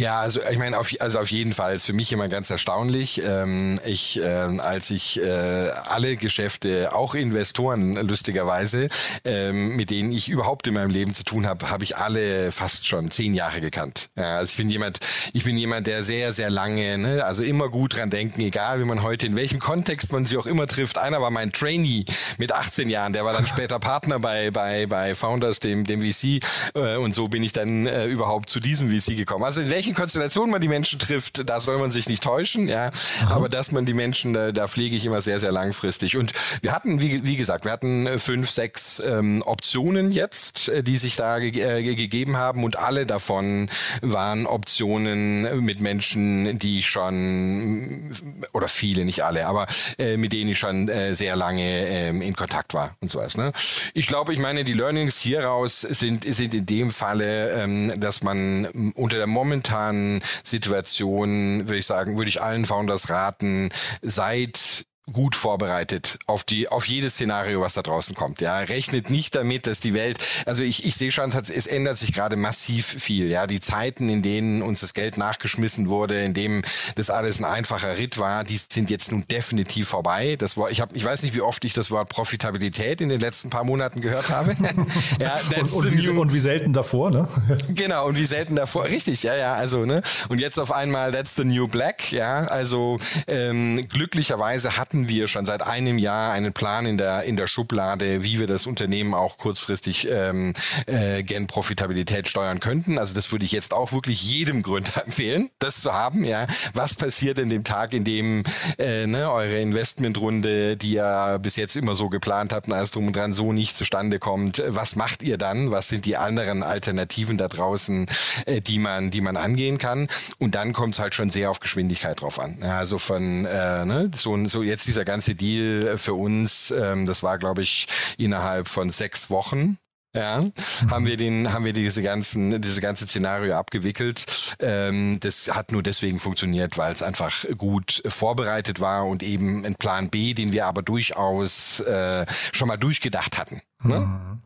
Ja, 0.00 0.18
also 0.20 0.40
ich 0.50 0.58
meine, 0.58 0.78
auf, 0.78 0.90
also 1.00 1.18
auf 1.18 1.30
jeden 1.30 1.52
Fall 1.52 1.74
ist 1.74 1.84
für 1.84 1.92
mich 1.92 2.10
immer 2.10 2.28
ganz 2.28 2.48
erstaunlich. 2.48 3.20
Ähm, 3.22 3.78
ich, 3.84 4.18
äh, 4.18 4.24
als 4.24 4.88
ich 4.90 5.20
äh, 5.20 5.68
alle 5.90 6.16
Geschäfte, 6.16 6.94
auch 6.94 7.14
Investoren 7.14 7.96
lustigerweise, 8.08 8.88
ähm, 9.26 9.76
mit 9.76 9.90
denen 9.90 10.10
ich 10.10 10.30
überhaupt 10.30 10.66
in 10.66 10.72
meinem 10.72 10.88
Leben 10.88 11.12
zu 11.12 11.22
tun 11.22 11.46
habe, 11.46 11.68
habe 11.68 11.84
ich 11.84 11.98
alle 11.98 12.50
fast 12.50 12.86
schon 12.86 13.10
zehn 13.10 13.34
Jahre 13.34 13.60
gekannt. 13.60 14.08
Ja, 14.16 14.38
also 14.38 14.52
ich 14.52 14.56
bin 14.56 14.70
jemand, 14.70 15.00
ich 15.34 15.44
bin 15.44 15.58
jemand, 15.58 15.86
der 15.86 16.02
sehr, 16.02 16.32
sehr 16.32 16.48
lange, 16.48 16.96
ne, 16.96 17.22
also 17.22 17.42
immer 17.42 17.68
gut 17.68 17.98
dran 17.98 18.08
denken, 18.08 18.40
egal 18.40 18.80
wie 18.80 18.86
man 18.86 19.02
heute 19.02 19.26
in 19.26 19.36
welchem 19.36 19.58
Kontext 19.58 20.14
man 20.14 20.24
sie 20.24 20.38
auch 20.38 20.46
immer 20.46 20.66
trifft. 20.66 20.96
Einer 20.96 21.20
war 21.20 21.30
mein 21.30 21.52
Trainee 21.52 22.06
mit 22.38 22.52
18 22.52 22.88
Jahren, 22.88 23.12
der 23.12 23.26
war 23.26 23.34
dann 23.34 23.46
später 23.46 23.78
Partner 23.78 24.18
bei 24.18 24.50
bei 24.50 24.86
bei 24.86 25.14
Founders, 25.14 25.60
dem 25.60 25.84
dem 25.84 26.00
VC, 26.00 26.42
äh, 26.74 26.96
und 26.96 27.14
so 27.14 27.28
bin 27.28 27.42
ich 27.42 27.52
dann 27.52 27.84
äh, 27.84 28.06
überhaupt 28.06 28.48
zu 28.48 28.60
diesem 28.60 28.88
VC 28.88 29.14
gekommen. 29.14 29.44
Also 29.44 29.60
in 29.60 29.68
welchem 29.68 29.89
welchen 29.90 29.94
Konstellationen 29.94 30.50
man 30.50 30.60
die 30.60 30.68
Menschen 30.68 30.98
trifft, 30.98 31.48
da 31.48 31.58
soll 31.58 31.78
man 31.78 31.90
sich 31.90 32.08
nicht 32.08 32.22
täuschen, 32.22 32.68
ja. 32.68 32.90
Aha. 33.22 33.34
Aber 33.34 33.48
dass 33.48 33.72
man 33.72 33.86
die 33.86 33.94
Menschen, 33.94 34.32
da, 34.32 34.52
da 34.52 34.68
pflege 34.68 34.94
ich 34.96 35.04
immer 35.04 35.20
sehr, 35.20 35.40
sehr 35.40 35.52
langfristig. 35.52 36.16
Und 36.16 36.32
wir 36.62 36.72
hatten, 36.72 37.00
wie, 37.00 37.26
wie 37.26 37.36
gesagt, 37.36 37.64
wir 37.64 37.72
hatten 37.72 38.06
äh, 38.06 38.18
fünf, 38.18 38.50
sechs 38.50 39.02
ähm, 39.04 39.42
Optionen 39.44 40.12
jetzt, 40.12 40.68
äh, 40.68 40.82
die 40.82 40.98
sich 40.98 41.16
da 41.16 41.38
ge 41.38 41.60
äh, 41.60 41.94
gegeben 41.94 42.36
haben 42.36 42.62
und 42.64 42.78
alle 42.78 43.04
davon 43.04 43.68
waren 44.00 44.46
Optionen 44.46 45.64
mit 45.64 45.80
Menschen, 45.80 46.58
die 46.58 46.82
schon 46.82 48.14
oder 48.52 48.68
viele, 48.68 49.04
nicht 49.04 49.24
alle, 49.24 49.46
aber 49.46 49.66
äh, 49.98 50.16
mit 50.16 50.32
denen 50.32 50.50
ich 50.50 50.58
schon 50.58 50.88
äh, 50.88 51.14
sehr 51.14 51.36
lange 51.36 51.62
äh, 51.62 52.08
in 52.10 52.36
Kontakt 52.36 52.74
war 52.74 52.94
und 53.00 53.10
sowas. 53.10 53.36
Ne? 53.36 53.52
Ich 53.94 54.06
glaube, 54.06 54.32
ich 54.32 54.40
meine, 54.40 54.64
die 54.64 54.72
Learnings 54.72 55.20
hieraus 55.20 55.80
sind, 55.80 56.24
sind 56.24 56.54
in 56.54 56.66
dem 56.66 56.92
Falle, 56.92 57.50
ähm, 57.50 57.92
dass 57.96 58.22
man 58.22 58.66
unter 58.94 59.16
der 59.16 59.26
momentanen 59.26 59.69
momentanen 59.70 60.20
Situation, 60.42 61.68
würde 61.68 61.78
ich 61.78 61.86
sagen, 61.86 62.16
würde 62.16 62.28
ich 62.28 62.42
allen 62.42 62.66
Founders 62.66 63.10
raten, 63.10 63.70
seid 64.02 64.84
gut 65.12 65.36
vorbereitet 65.36 66.18
auf 66.26 66.44
die 66.44 66.68
auf 66.68 66.86
jedes 66.86 67.14
Szenario, 67.14 67.60
was 67.60 67.74
da 67.74 67.82
draußen 67.82 68.14
kommt. 68.14 68.40
Ja, 68.40 68.58
rechnet 68.58 69.10
nicht 69.10 69.34
damit, 69.34 69.66
dass 69.66 69.80
die 69.80 69.94
Welt, 69.94 70.18
also 70.46 70.62
ich, 70.62 70.84
ich 70.84 70.94
sehe 70.94 71.12
schon, 71.12 71.32
es 71.32 71.66
ändert 71.66 71.98
sich 71.98 72.12
gerade 72.12 72.36
massiv 72.36 72.86
viel. 72.86 73.30
Ja, 73.30 73.46
die 73.46 73.60
Zeiten, 73.60 74.08
in 74.08 74.22
denen 74.22 74.62
uns 74.62 74.80
das 74.80 74.94
Geld 74.94 75.16
nachgeschmissen 75.16 75.88
wurde, 75.88 76.22
in 76.22 76.34
dem 76.34 76.62
das 76.96 77.10
alles 77.10 77.40
ein 77.40 77.44
einfacher 77.44 77.98
Ritt 77.98 78.18
war, 78.18 78.44
die 78.44 78.58
sind 78.58 78.90
jetzt 78.90 79.12
nun 79.12 79.24
definitiv 79.30 79.88
vorbei. 79.88 80.36
Das 80.36 80.56
Wort, 80.56 80.72
ich 80.72 80.80
habe, 80.80 80.96
ich 80.96 81.04
weiß 81.04 81.22
nicht, 81.22 81.34
wie 81.34 81.40
oft 81.40 81.64
ich 81.64 81.72
das 81.74 81.90
Wort 81.90 82.08
Profitabilität 82.08 83.00
in 83.00 83.08
den 83.08 83.20
letzten 83.20 83.50
paar 83.50 83.64
Monaten 83.64 84.00
gehört 84.00 84.30
habe. 84.30 84.56
ja, 85.20 85.38
und, 85.60 85.72
und, 85.72 85.92
wie, 85.92 86.08
und, 86.08 86.32
wie, 86.32 86.40
selten 86.40 86.72
davor, 86.72 87.10
ne? 87.10 87.28
genau 87.74 88.06
und 88.06 88.16
wie 88.16 88.26
selten 88.26 88.56
davor, 88.56 88.84
richtig, 88.84 89.22
ja, 89.22 89.36
ja, 89.36 89.54
also 89.54 89.84
ne. 89.84 90.02
Und 90.28 90.38
jetzt 90.38 90.58
auf 90.58 90.72
einmal 90.72 91.12
that's 91.12 91.34
the 91.36 91.44
new 91.44 91.68
black. 91.68 92.12
Ja, 92.12 92.44
also 92.46 92.98
ähm, 93.26 93.86
glücklicherweise 93.88 94.76
hatten 94.76 94.99
hatten 95.00 95.08
wir 95.08 95.28
schon 95.28 95.46
seit 95.46 95.62
einem 95.62 95.96
Jahr 95.96 96.32
einen 96.32 96.52
Plan 96.52 96.84
in 96.84 96.98
der, 96.98 97.22
in 97.22 97.36
der 97.36 97.46
Schublade, 97.46 98.22
wie 98.22 98.38
wir 98.38 98.46
das 98.46 98.66
Unternehmen 98.66 99.14
auch 99.14 99.38
kurzfristig 99.38 100.06
ähm, 100.10 100.52
äh, 100.84 101.22
gen 101.22 101.46
Profitabilität 101.46 102.28
steuern 102.28 102.60
könnten. 102.60 102.98
Also 102.98 103.14
das 103.14 103.32
würde 103.32 103.46
ich 103.46 103.52
jetzt 103.52 103.72
auch 103.72 103.92
wirklich 103.92 104.22
jedem 104.22 104.62
Gründer 104.62 105.02
empfehlen, 105.06 105.48
das 105.58 105.80
zu 105.80 105.94
haben. 105.94 106.22
Ja, 106.24 106.46
was 106.74 106.96
passiert 106.96 107.38
in 107.38 107.48
dem 107.48 107.64
Tag, 107.64 107.94
in 107.94 108.04
dem 108.04 108.42
äh, 108.78 109.06
ne, 109.06 109.32
eure 109.32 109.58
Investmentrunde, 109.58 110.76
die 110.76 110.96
ihr 110.96 111.38
bis 111.40 111.56
jetzt 111.56 111.76
immer 111.76 111.94
so 111.94 112.10
geplant 112.10 112.52
habt, 112.52 112.68
und 112.68 112.74
alles 112.74 112.90
drum 112.90 113.06
und 113.06 113.16
dran, 113.16 113.32
so 113.32 113.54
nicht 113.54 113.78
zustande 113.78 114.18
kommt? 114.18 114.62
Was 114.66 114.96
macht 114.96 115.22
ihr 115.22 115.38
dann? 115.38 115.70
Was 115.70 115.88
sind 115.88 116.04
die 116.04 116.18
anderen 116.18 116.62
Alternativen 116.62 117.38
da 117.38 117.48
draußen, 117.48 118.06
äh, 118.44 118.60
die 118.60 118.78
man, 118.78 119.10
die 119.10 119.22
man 119.22 119.38
angehen 119.38 119.78
kann? 119.78 120.08
Und 120.38 120.54
dann 120.54 120.74
kommt 120.74 120.92
es 120.94 121.00
halt 121.00 121.14
schon 121.14 121.30
sehr 121.30 121.50
auf 121.50 121.60
Geschwindigkeit 121.60 122.20
drauf 122.20 122.38
an. 122.38 122.58
Ja, 122.60 122.76
also 122.76 122.98
von 122.98 123.46
äh, 123.46 123.86
ne, 123.86 124.10
so, 124.14 124.36
so 124.46 124.62
jetzt 124.62 124.89
dieser 124.90 125.04
ganze 125.04 125.36
Deal 125.36 125.96
für 125.96 126.14
uns, 126.14 126.72
ähm, 126.72 127.06
das 127.06 127.22
war, 127.22 127.38
glaube 127.38 127.62
ich, 127.62 127.86
innerhalb 128.18 128.66
von 128.66 128.90
sechs 128.90 129.30
Wochen. 129.30 129.78
Ja, 130.12 130.40
mhm. 130.40 130.52
haben 130.90 131.06
wir 131.06 131.16
den, 131.16 131.52
haben 131.52 131.64
wir 131.64 131.72
diese 131.72 132.02
ganzen, 132.02 132.60
diese 132.60 132.80
ganze 132.80 133.06
Szenario 133.06 133.54
abgewickelt. 133.54 134.56
Ähm, 134.58 135.18
das 135.20 135.54
hat 135.54 135.70
nur 135.70 135.84
deswegen 135.84 136.18
funktioniert, 136.18 136.76
weil 136.76 136.90
es 136.90 137.04
einfach 137.04 137.46
gut 137.56 138.02
vorbereitet 138.08 138.80
war 138.80 139.06
und 139.06 139.22
eben 139.22 139.64
ein 139.64 139.76
Plan 139.76 140.10
B, 140.10 140.34
den 140.34 140.50
wir 140.52 140.66
aber 140.66 140.82
durchaus 140.82 141.78
äh, 141.78 142.26
schon 142.52 142.66
mal 142.66 142.76
durchgedacht 142.76 143.38
hatten. 143.38 143.62
Ne? 143.82 144.00
Mhm. 144.00 144.40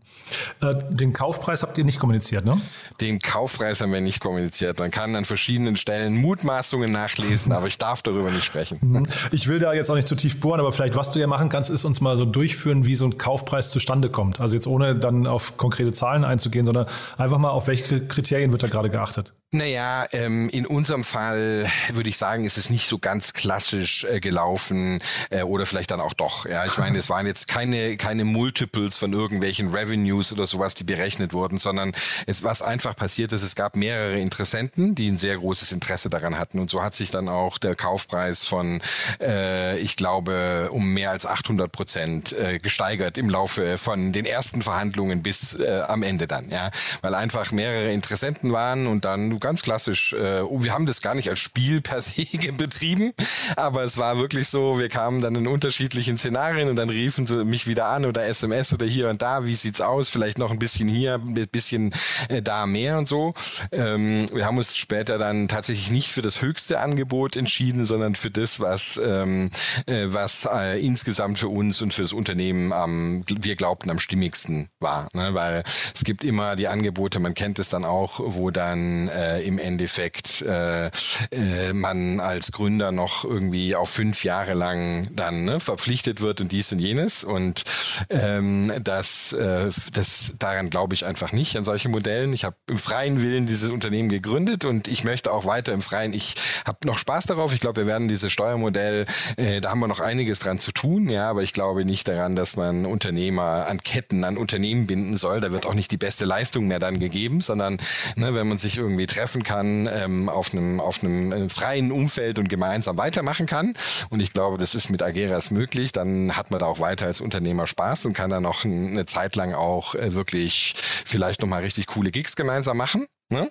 Äh, 0.61 0.75
den 0.91 1.13
Kaufpreis 1.13 1.63
habt 1.63 1.77
ihr 1.77 1.85
nicht 1.85 1.99
kommuniziert, 1.99 2.45
ne? 2.45 2.61
Den 3.01 3.19
Kaufpreis 3.19 3.81
haben 3.81 3.93
wir 3.93 4.01
nicht 4.01 4.21
kommuniziert. 4.21 4.79
Man 4.79 4.91
kann 4.91 5.15
an 5.17 5.25
verschiedenen 5.25 5.77
Stellen 5.77 6.15
Mutmaßungen 6.17 6.91
nachlesen, 6.93 7.53
aber 7.53 7.67
ich 7.67 7.79
darf 7.79 8.03
darüber 8.03 8.31
nicht 8.31 8.45
sprechen. 8.45 8.79
Mhm. 8.81 9.09
Ich 9.33 9.49
will 9.49 9.59
da 9.59 9.73
jetzt 9.73 9.91
auch 9.91 9.97
nicht 9.97 10.09
zu 10.09 10.15
tief 10.15 10.41
bohren, 10.41 10.61
aber 10.61 10.73
vielleicht, 10.73 10.97
was 10.97 11.11
du 11.11 11.19
ja 11.19 11.27
machen 11.27 11.49
kannst, 11.49 11.71
ist 11.71 11.85
uns 11.85 12.01
mal 12.01 12.17
so 12.17 12.25
durchführen, 12.25 12.87
wie 12.87 12.97
so 12.97 13.07
ein 13.07 13.19
Kaufpreis 13.19 13.71
zustande 13.71 14.09
kommt. 14.09 14.41
Also 14.41 14.55
jetzt 14.55 14.67
ohne 14.67 14.95
dann 14.95 15.27
auf 15.27 15.57
konkrete 15.57 15.93
Zahlen 15.93 16.25
einzugehen, 16.25 16.65
sondern 16.65 16.87
einfach 17.17 17.39
mal, 17.39 17.51
auf 17.51 17.67
welche 17.67 18.07
Kriterien 18.07 18.53
wird 18.53 18.63
da 18.63 18.69
gerade 18.69 18.91
geachtet? 18.91 19.35
Naja, 19.55 20.05
ähm, 20.11 20.49
in 20.49 20.67
unserem 20.67 21.05
Fall 21.05 21.71
würde 21.93 22.09
ich 22.11 22.19
sagen, 22.19 22.45
ist 22.45 22.59
es 22.59 22.71
nicht 22.71 22.89
so 22.89 22.99
ganz 22.99 23.35
klassisch 23.35 24.03
äh, 24.03 24.19
gelaufen 24.19 24.99
äh, 25.31 25.43
oder 25.43 25.65
vielleicht 25.65 25.93
dann 25.93 26.01
auch 26.01 26.13
doch. 26.13 26.45
Ja, 26.45 26.67
ich 26.67 26.77
meine, 26.77 26.99
es 26.99 27.09
waren 27.09 27.25
jetzt 27.25 27.47
keine 27.47 27.97
keine 27.97 28.25
Multiples 28.25 28.97
von 28.97 29.13
irgendwelchen 29.13 29.73
Revenues 29.73 30.33
oder 30.33 30.49
sowas, 30.49 30.75
die 30.75 30.83
berechnet 30.83 31.33
wurden, 31.33 31.59
sondern 31.59 31.93
es 32.27 32.43
was 32.43 32.63
einfach 32.63 32.97
passiert 32.97 33.31
ist, 33.31 33.45
es 33.45 33.55
gab 33.55 33.77
mehrere 33.77 34.19
Interessenten, 34.19 34.97
die 34.97 35.09
ein 35.09 35.19
sehr 35.19 35.37
großes 35.37 35.71
Interesse 35.71 36.11
daran 36.11 36.37
hatten 36.37 36.59
und 36.59 36.69
so 36.69 36.83
hat 36.83 36.97
sich 36.97 37.13
dann 37.13 37.29
auch 37.29 37.59
der 37.59 37.77
Kaufpreis 37.77 38.49
von, 38.49 38.81
äh, 39.21 39.79
ich 39.79 39.95
glaube, 39.95 40.71
um 40.73 40.95
mehr 40.95 41.13
als 41.13 41.27
800 41.27 41.71
Prozent 41.71 42.33
äh, 42.33 42.59
gesteigert 42.59 43.19
im 43.19 43.31
Laufe 43.31 43.79
von 43.79 44.13
den 44.13 44.27
ersten 44.27 44.63
Verhandlungen 44.63 45.23
bis 45.23 45.55
äh, 45.55 45.83
am 45.87 46.03
Ende 46.03 46.27
dann, 46.27 46.51
ja, 46.51 46.73
weil 47.03 47.15
einfach 47.15 47.53
mehrere 47.53 47.93
Interessenten 47.93 48.51
waren 48.51 48.89
und 48.89 49.05
dann 49.05 49.39
ganz 49.45 49.61
klassisch. 49.61 50.15
Äh, 50.15 50.43
wir 50.43 50.73
haben 50.73 50.87
das 50.87 51.03
gar 51.03 51.15
nicht 51.15 51.29
als 51.29 51.39
Spiel 51.39 51.83
per 51.83 52.01
se 52.01 52.25
betrieben, 52.57 53.13
aber 53.57 53.85
es 53.85 53.99
war 53.99 54.19
wirklich 54.19 54.49
so, 54.49 54.79
wir 54.79 54.89
kamen 54.89 55.21
dann 55.21 55.35
in 55.35 55.47
unterschiedlichen 55.47 56.17
Szenarien 56.17 56.71
und 56.71 56.77
dann 56.77 56.89
riefen 56.89 57.27
sie 57.27 57.45
mich 57.45 57.67
wieder 57.67 57.89
an 57.89 58.07
oder 58.07 58.27
SMS 58.27 58.73
oder 58.73 58.87
hier 58.87 59.11
und 59.11 59.21
da, 59.21 59.45
wie 59.45 59.55
sieht's 59.55 59.83
aus? 59.83 60.09
Vielleicht 60.09 60.39
noch 60.39 60.51
ein 60.51 60.59
bisschen 60.59 60.89
hier, 60.89 61.17
ein 61.17 61.35
bisschen 61.53 61.95
äh, 62.31 62.41
da 62.41 62.65
mehr 62.65 62.97
und 62.97 63.07
so. 63.07 63.35
Ähm, 63.71 64.27
wir 64.33 64.47
haben 64.47 64.57
uns 64.57 64.79
später 64.79 65.19
dann 65.19 65.47
tatsächlich 65.47 65.91
nicht 65.91 66.09
für 66.09 66.23
das 66.23 66.41
höchste 66.41 66.81
Angebot 66.81 67.37
entschieden, 67.37 67.85
sondern 67.85 68.15
für 68.15 68.31
das, 68.31 68.61
was, 68.61 68.99
ähm, 69.05 69.51
äh, 69.85 70.07
was 70.07 70.49
äh, 70.51 70.81
insgesamt 70.81 71.39
für 71.39 71.49
uns 71.49 71.83
und 71.83 71.93
für 71.93 72.01
das 72.01 72.15
Unternehmen 72.15 72.73
am, 72.73 73.25
wir 73.29 73.57
glaubten, 73.57 73.91
am 73.91 73.99
stimmigsten 73.99 74.71
war. 74.81 75.09
Ne? 75.13 75.35
Weil 75.35 75.65
es 75.95 76.03
gibt 76.03 76.25
immer 76.25 76.57
die 76.57 76.69
Angebote, 76.69 77.21
man 77.21 77.35
kennt 77.35 77.59
es 77.59 77.69
dann 77.69 77.85
auch, 77.85 78.21
wo 78.25 78.51
dann 78.51 79.09
äh, 79.09 79.24
äh, 79.25 79.47
im 79.47 79.59
Endeffekt 79.59 80.43
äh, 80.43 80.87
äh, 81.31 81.73
man 81.73 82.21
als 82.21 82.53
Gründer 82.53 82.93
noch 82.93 83.25
irgendwie 83.25 83.75
auf 83.77 83.91
fünf 83.91 84.25
Jahre 84.25 84.55
lang 84.55 85.09
dann 85.15 85.45
ne, 85.45 85.61
verpflichtet 85.61 86.21
wird 86.21 86.41
und 86.41 86.53
dies 86.53 86.73
und 86.73 86.79
jenes. 86.79 87.25
Und 87.25 87.65
ähm, 88.11 88.73
das, 88.83 89.33
äh, 89.33 89.71
das 89.93 90.35
daran 90.39 90.71
glaube 90.71 90.95
ich 90.95 91.05
einfach 91.05 91.33
nicht 91.33 91.57
an 91.57 91.65
solche 91.65 91.89
Modellen. 91.89 92.33
Ich 92.33 92.45
habe 92.45 92.57
im 92.69 92.79
freien 92.79 93.23
Willen 93.23 93.47
dieses 93.47 93.71
Unternehmen 93.71 94.09
gegründet 94.09 94.65
und 94.65 94.89
ich 94.89 95.05
möchte 95.05 95.33
auch 95.33 95.47
weiter 95.47 95.73
im 95.73 95.83
freien. 95.83 96.13
Ich 96.13 96.35
habe 96.65 96.87
noch 96.87 96.99
Spaß 96.99 97.27
darauf. 97.27 97.53
Ich 97.53 97.61
glaube, 97.61 97.83
wir 97.83 97.87
werden 97.87 98.09
dieses 98.09 98.33
Steuermodell, 98.33 99.07
äh, 99.37 99.61
da 99.61 99.71
haben 99.71 99.81
wir 99.81 99.89
noch 99.89 100.01
einiges 100.01 100.39
dran 100.39 100.59
zu 100.59 100.73
tun, 100.73 101.09
ja, 101.09 101.31
aber 101.31 101.43
ich 101.43 101.53
glaube 101.53 101.85
nicht 101.85 102.09
daran, 102.09 102.37
dass 102.37 102.57
man 102.57 102.87
Unternehmer 102.87 103.67
an 103.69 103.83
Ketten, 103.83 104.25
an 104.25 104.37
Unternehmen 104.37 104.87
binden 104.87 105.17
soll. 105.17 105.41
Da 105.41 105.53
wird 105.53 105.67
auch 105.67 105.75
nicht 105.75 105.91
die 105.91 105.97
beste 105.97 106.25
Leistung 106.25 106.67
mehr 106.67 106.79
dann 106.79 106.99
gegeben, 106.99 107.41
sondern 107.41 107.79
ne, 108.17 108.35
wenn 108.35 108.49
man 108.49 108.59
sich 108.59 108.79
irgendwie 108.79 109.07
treffen 109.15 109.43
kann, 109.43 109.89
ähm, 109.93 110.29
auf 110.29 110.53
einem 110.53 110.81
auf 110.81 111.03
einem 111.03 111.33
äh, 111.33 111.49
freien 111.49 111.93
Umfeld 111.93 112.39
und 112.39 112.49
gemeinsam 112.49 112.97
weitermachen 112.97 113.47
kann. 113.47 113.75
Und 114.11 114.21
ich 114.21 114.33
glaube, 114.33 114.59
das 114.59 114.75
ist 114.75 114.91
mit 114.91 115.03
Ageras 115.03 115.51
möglich. 115.51 115.93
Dann 115.93 116.37
hat 116.37 116.51
man 116.51 116.61
da 116.61 116.67
auch 116.67 116.81
weiter 116.81 117.07
als 117.07 117.21
Unternehmer 117.21 117.67
Spaß 117.67 118.07
und 118.07 118.15
kann 118.15 118.31
dann 118.31 118.43
noch 118.43 118.65
eine 118.65 119.07
Zeit 119.07 119.37
lang 119.37 119.55
auch 119.55 119.95
äh, 119.95 120.15
wirklich 120.15 120.75
vielleicht 121.05 121.41
nochmal 121.41 121.63
richtig 121.63 121.87
coole 121.87 122.11
Gigs 122.11 122.37
gemeinsam 122.37 122.77
machen. 122.77 123.07
Ne? 123.31 123.51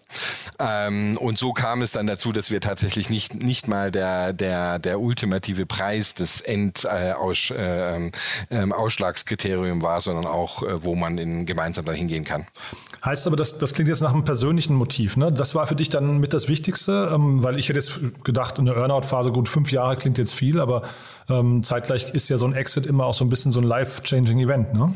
Ähm, 0.60 1.18
und 1.18 1.40
so 1.40 1.52
kam 1.52 1.82
es 1.82 1.94
dann 1.94 2.06
dazu, 2.06 2.32
dass 2.32 2.52
wir 2.52 2.62
tatsächlich 2.62 3.10
nicht, 3.10 3.44
nicht 3.44 3.68
mal 3.68 3.90
der, 3.92 4.32
der, 4.32 4.78
der 4.78 5.00
ultimative 5.00 5.66
Preis 5.66 6.14
des 6.14 6.42
Endausschlagskriterium 6.42 8.12
äh, 8.52 8.56
äh, 8.56 8.72
Ausschlagskriterium 8.72 9.82
war, 9.82 10.00
sondern 10.00 10.28
auch, 10.28 10.62
äh, 10.62 10.84
wo 10.84 10.96
man 10.96 11.18
in, 11.18 11.48
gemeinsam 11.48 11.86
dann 11.86 11.96
hingehen 11.96 12.24
kann. 12.24 12.46
Heißt 13.04 13.26
aber, 13.26 13.36
das, 13.36 13.58
das 13.58 13.74
klingt 13.74 13.90
jetzt 13.90 14.02
nach 14.02 14.14
einem 14.14 14.24
persönlichen 14.26 14.76
Motiv. 14.76 15.18
Ne? 15.18 15.32
Das 15.32 15.56
war 15.56 15.66
für 15.66 15.76
dich 15.76 15.90
dann 15.90 16.20
mit 16.20 16.34
das 16.34 16.48
Wichtigste, 16.48 17.10
ähm, 17.12 17.42
weil 17.42 17.58
ich 17.58 17.68
hätte 17.68 17.80
jetzt 17.80 18.00
gedacht, 18.24 18.60
in 18.60 18.66
der 18.66 18.78
Earnout-Phase, 18.78 19.32
gut, 19.32 19.50
fünf 19.50 19.72
Jahre 19.72 19.98
klingt 19.98 20.20
jetzt 20.20 20.36
viel, 20.36 20.60
aber 20.60 20.84
ähm, 21.30 21.64
zeitgleich 21.64 22.12
ist 22.14 22.30
ja 22.30 22.38
so 22.38 22.46
ein 22.46 22.54
Exit 22.54 22.86
immer 22.86 23.06
auch 23.06 23.16
so 23.16 23.26
ein 23.26 23.30
bisschen 23.30 23.52
so 23.52 23.60
ein 23.60 23.66
life-changing 23.66 24.40
Event. 24.40 24.74
Ne? 24.74 24.94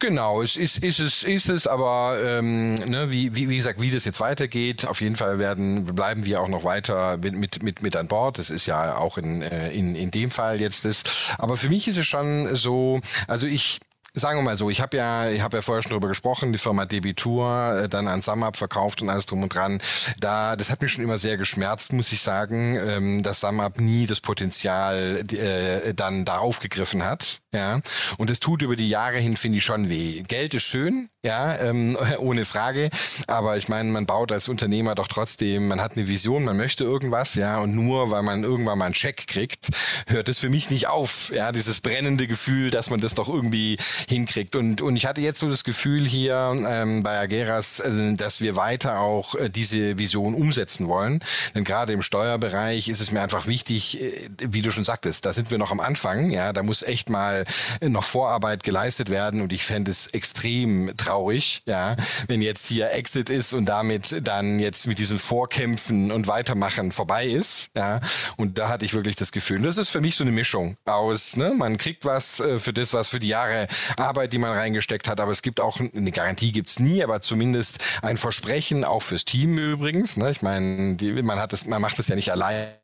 Genau, 0.00 0.40
es 0.40 0.56
ist, 0.56 0.82
ist 0.82 0.98
es, 0.98 1.22
ist 1.22 1.50
es, 1.50 1.66
aber 1.66 2.18
ähm, 2.24 2.76
ne, 2.76 3.10
wie, 3.10 3.34
wie, 3.34 3.50
wie 3.50 3.56
gesagt, 3.56 3.82
wie 3.82 3.90
das 3.90 4.06
jetzt 4.06 4.18
weitergeht, 4.18 4.86
auf 4.86 5.02
jeden 5.02 5.14
Fall 5.14 5.38
werden 5.38 5.84
bleiben 5.84 6.24
wir 6.24 6.40
auch 6.40 6.48
noch 6.48 6.64
weiter 6.64 7.18
mit, 7.18 7.62
mit, 7.62 7.82
mit, 7.82 7.96
an 7.96 8.08
Bord. 8.08 8.38
Das 8.38 8.48
ist 8.48 8.64
ja 8.64 8.96
auch 8.96 9.18
in, 9.18 9.42
äh, 9.42 9.70
in, 9.72 9.94
in 9.94 10.10
dem 10.10 10.30
Fall 10.30 10.58
jetzt 10.58 10.86
das. 10.86 11.04
Aber 11.36 11.58
für 11.58 11.68
mich 11.68 11.86
ist 11.86 11.98
es 11.98 12.06
schon 12.06 12.56
so, 12.56 13.00
also 13.28 13.46
ich 13.46 13.78
Sagen 14.14 14.38
wir 14.38 14.42
mal 14.42 14.58
so, 14.58 14.70
ich 14.70 14.80
habe 14.80 14.96
ja, 14.96 15.30
ich 15.30 15.40
habe 15.40 15.58
ja 15.58 15.62
vorher 15.62 15.82
schon 15.82 15.92
drüber 15.92 16.08
gesprochen, 16.08 16.52
die 16.52 16.58
Firma 16.58 16.84
Debitur, 16.84 17.82
äh, 17.84 17.88
dann 17.88 18.08
an 18.08 18.22
SumUp 18.22 18.56
verkauft 18.56 19.02
und 19.02 19.08
alles 19.08 19.26
drum 19.26 19.42
und 19.42 19.54
dran. 19.54 19.80
Da, 20.18 20.56
das 20.56 20.70
hat 20.70 20.82
mich 20.82 20.92
schon 20.92 21.04
immer 21.04 21.18
sehr 21.18 21.36
geschmerzt, 21.36 21.92
muss 21.92 22.12
ich 22.12 22.22
sagen, 22.22 22.76
ähm, 22.76 23.22
dass 23.22 23.40
SumUp 23.40 23.78
nie 23.78 24.06
das 24.06 24.20
Potenzial 24.20 25.24
äh, 25.32 25.94
dann 25.94 26.24
da 26.24 26.38
aufgegriffen 26.38 27.04
hat. 27.04 27.40
Ja, 27.52 27.80
und 28.16 28.30
es 28.30 28.38
tut 28.38 28.62
über 28.62 28.76
die 28.76 28.88
Jahre 28.88 29.18
hin, 29.18 29.36
finde 29.36 29.58
ich 29.58 29.64
schon 29.64 29.88
weh. 29.88 30.22
Geld 30.22 30.54
ist 30.54 30.62
schön, 30.62 31.08
ja, 31.24 31.58
ähm, 31.58 31.96
ohne 32.18 32.44
Frage. 32.44 32.90
Aber 33.26 33.56
ich 33.56 33.68
meine, 33.68 33.90
man 33.90 34.06
baut 34.06 34.30
als 34.30 34.48
Unternehmer 34.48 34.94
doch 34.94 35.08
trotzdem, 35.08 35.66
man 35.66 35.80
hat 35.80 35.96
eine 35.96 36.06
Vision, 36.06 36.44
man 36.44 36.56
möchte 36.56 36.84
irgendwas, 36.84 37.34
ja, 37.34 37.58
und 37.58 37.74
nur 37.74 38.10
weil 38.12 38.22
man 38.22 38.44
irgendwann 38.44 38.78
mal 38.78 38.86
einen 38.86 38.94
Scheck 38.94 39.26
kriegt, 39.26 39.68
hört 40.06 40.28
es 40.28 40.38
für 40.38 40.48
mich 40.48 40.70
nicht 40.70 40.86
auf. 40.86 41.32
Ja, 41.34 41.50
dieses 41.50 41.80
brennende 41.80 42.26
Gefühl, 42.26 42.70
dass 42.70 42.88
man 42.88 43.00
das 43.00 43.16
doch 43.16 43.28
irgendwie 43.28 43.78
hinkriegt. 44.08 44.56
Und, 44.56 44.82
und 44.82 44.96
ich 44.96 45.06
hatte 45.06 45.20
jetzt 45.20 45.38
so 45.38 45.48
das 45.48 45.64
Gefühl 45.64 46.06
hier 46.06 46.54
ähm, 46.66 47.02
bei 47.02 47.18
Ageras, 47.18 47.80
äh, 47.80 48.14
dass 48.14 48.40
wir 48.40 48.56
weiter 48.56 49.00
auch 49.00 49.34
äh, 49.34 49.50
diese 49.50 49.98
Vision 49.98 50.34
umsetzen 50.34 50.88
wollen. 50.88 51.20
Denn 51.54 51.64
gerade 51.64 51.92
im 51.92 52.02
Steuerbereich 52.02 52.88
ist 52.88 53.00
es 53.00 53.10
mir 53.10 53.22
einfach 53.22 53.46
wichtig, 53.46 54.00
äh, 54.00 54.28
wie 54.38 54.62
du 54.62 54.70
schon 54.70 54.84
sagtest, 54.84 55.24
da 55.24 55.32
sind 55.32 55.50
wir 55.50 55.58
noch 55.58 55.70
am 55.70 55.80
Anfang. 55.80 56.30
Ja, 56.30 56.52
da 56.52 56.62
muss 56.62 56.82
echt 56.82 57.10
mal 57.10 57.44
noch 57.80 58.04
Vorarbeit 58.04 58.62
geleistet 58.62 59.10
werden. 59.10 59.40
Und 59.40 59.52
ich 59.52 59.64
fände 59.64 59.90
es 59.90 60.06
extrem 60.08 60.92
traurig, 60.96 61.60
ja, 61.66 61.96
wenn 62.26 62.42
jetzt 62.42 62.66
hier 62.66 62.90
Exit 62.92 63.30
ist 63.30 63.52
und 63.52 63.66
damit 63.66 64.26
dann 64.26 64.58
jetzt 64.58 64.86
mit 64.86 64.98
diesen 64.98 65.18
Vorkämpfen 65.18 66.10
und 66.10 66.26
Weitermachen 66.26 66.92
vorbei 66.92 67.26
ist. 67.26 67.68
Ja, 67.76 68.00
und 68.36 68.58
da 68.58 68.68
hatte 68.68 68.84
ich 68.84 68.94
wirklich 68.94 69.16
das 69.16 69.32
Gefühl. 69.32 69.62
Das 69.62 69.76
ist 69.76 69.88
für 69.88 70.00
mich 70.00 70.16
so 70.16 70.24
eine 70.24 70.32
Mischung 70.32 70.76
aus, 70.84 71.36
ne, 71.36 71.54
man 71.56 71.76
kriegt 71.76 72.04
was 72.04 72.40
äh, 72.40 72.58
für 72.58 72.72
das, 72.72 72.92
was 72.92 73.08
für 73.08 73.18
die 73.18 73.28
Jahre 73.28 73.66
Arbeit, 73.96 74.32
die 74.32 74.38
man 74.38 74.52
reingesteckt 74.52 75.08
hat. 75.08 75.20
Aber 75.20 75.32
es 75.32 75.42
gibt 75.42 75.60
auch 75.60 75.80
eine 75.80 76.12
Garantie 76.12 76.52
gibt's 76.52 76.78
nie, 76.78 77.02
aber 77.02 77.20
zumindest 77.20 77.78
ein 78.02 78.16
Versprechen 78.16 78.84
auch 78.84 79.02
fürs 79.02 79.24
Team 79.24 79.58
übrigens. 79.58 80.16
Ne? 80.16 80.30
Ich 80.30 80.42
meine, 80.42 80.96
man 81.22 81.38
hat 81.38 81.52
es, 81.52 81.66
man 81.66 81.82
macht 81.82 81.98
es 81.98 82.08
ja 82.08 82.16
nicht 82.16 82.32
allein 82.32 82.80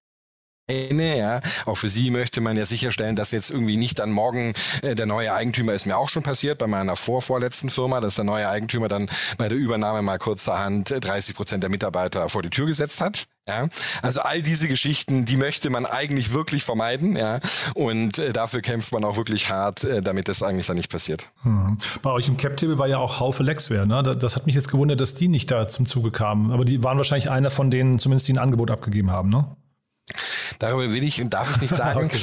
ja. 0.68 1.40
Auch 1.64 1.76
für 1.76 1.88
Sie 1.88 2.10
möchte 2.10 2.40
man 2.40 2.56
ja 2.56 2.66
sicherstellen, 2.66 3.14
dass 3.14 3.30
jetzt 3.30 3.50
irgendwie 3.50 3.76
nicht 3.76 4.00
dann 4.00 4.10
morgen 4.10 4.52
äh, 4.82 4.96
der 4.96 5.06
neue 5.06 5.32
Eigentümer 5.32 5.74
ist 5.74 5.86
mir 5.86 5.96
auch 5.96 6.08
schon 6.08 6.24
passiert 6.24 6.58
bei 6.58 6.66
meiner 6.66 6.96
vorvorletzten 6.96 7.70
Firma, 7.70 8.00
dass 8.00 8.16
der 8.16 8.24
neue 8.24 8.48
Eigentümer 8.48 8.88
dann 8.88 9.08
bei 9.38 9.48
der 9.48 9.56
Übernahme 9.56 10.02
mal 10.02 10.18
kurzerhand 10.18 10.92
30 11.00 11.36
Prozent 11.36 11.62
der 11.62 11.70
Mitarbeiter 11.70 12.28
vor 12.28 12.42
die 12.42 12.50
Tür 12.50 12.66
gesetzt 12.66 13.00
hat. 13.00 13.28
Ja, 13.48 13.68
also 14.02 14.22
all 14.22 14.42
diese 14.42 14.66
Geschichten, 14.66 15.24
die 15.24 15.36
möchte 15.36 15.70
man 15.70 15.86
eigentlich 15.86 16.32
wirklich 16.32 16.64
vermeiden, 16.64 17.16
ja, 17.16 17.38
und 17.74 18.18
äh, 18.18 18.32
dafür 18.32 18.60
kämpft 18.60 18.92
man 18.92 19.04
auch 19.04 19.16
wirklich 19.16 19.48
hart, 19.48 19.84
äh, 19.84 20.02
damit 20.02 20.26
das 20.26 20.42
eigentlich 20.42 20.66
dann 20.66 20.76
nicht 20.76 20.90
passiert. 20.90 21.30
Hm. 21.42 21.78
Bei 22.02 22.10
euch 22.10 22.26
im 22.26 22.36
Cap-Table 22.36 22.78
war 22.78 22.88
ja 22.88 22.98
auch 22.98 23.20
Haufe 23.20 23.44
Lexware, 23.44 23.86
ne? 23.86 24.02
Das, 24.02 24.18
das, 24.18 24.34
hat 24.34 24.46
mich 24.46 24.56
jetzt 24.56 24.68
gewundert, 24.68 25.00
dass 25.00 25.14
die 25.14 25.28
nicht 25.28 25.48
da 25.48 25.68
zum 25.68 25.86
Zuge 25.86 26.10
kamen, 26.10 26.50
aber 26.50 26.64
die 26.64 26.82
waren 26.82 26.96
wahrscheinlich 26.96 27.30
einer 27.30 27.50
von 27.50 27.70
denen, 27.70 28.00
zumindest 28.00 28.26
die 28.26 28.32
ein 28.32 28.38
Angebot 28.38 28.72
abgegeben 28.72 29.12
haben, 29.12 29.28
ne? 29.28 29.46
Darüber 30.58 30.92
will 30.92 31.04
ich 31.04 31.20
und 31.22 31.30
darf 31.30 31.54
ich 31.54 31.62
nicht 31.62 31.76
sagen. 31.76 32.00
okay. 32.04 32.18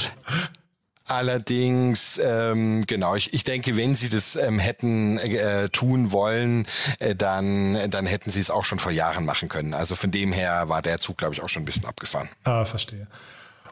Allerdings, 1.07 2.19
ähm, 2.23 2.85
genau, 2.87 3.15
ich, 3.15 3.33
ich 3.33 3.43
denke, 3.43 3.75
wenn 3.75 3.95
sie 3.95 4.09
das 4.09 4.35
ähm, 4.37 4.57
hätten 4.57 5.17
äh, 5.17 5.67
tun 5.69 6.11
wollen, 6.13 6.65
äh, 6.99 7.13
dann, 7.13 7.89
dann 7.89 8.05
hätten 8.05 8.31
sie 8.31 8.39
es 8.39 8.49
auch 8.49 8.63
schon 8.63 8.79
vor 8.79 8.91
Jahren 8.91 9.25
machen 9.25 9.49
können. 9.49 9.73
Also 9.73 9.95
von 9.95 10.11
dem 10.11 10.31
her 10.31 10.69
war 10.69 10.81
der 10.81 10.99
Zug, 10.99 11.17
glaube 11.17 11.33
ich, 11.33 11.43
auch 11.43 11.49
schon 11.49 11.63
ein 11.63 11.65
bisschen 11.65 11.85
abgefahren. 11.85 12.29
Ah, 12.45 12.63
verstehe. 12.63 13.07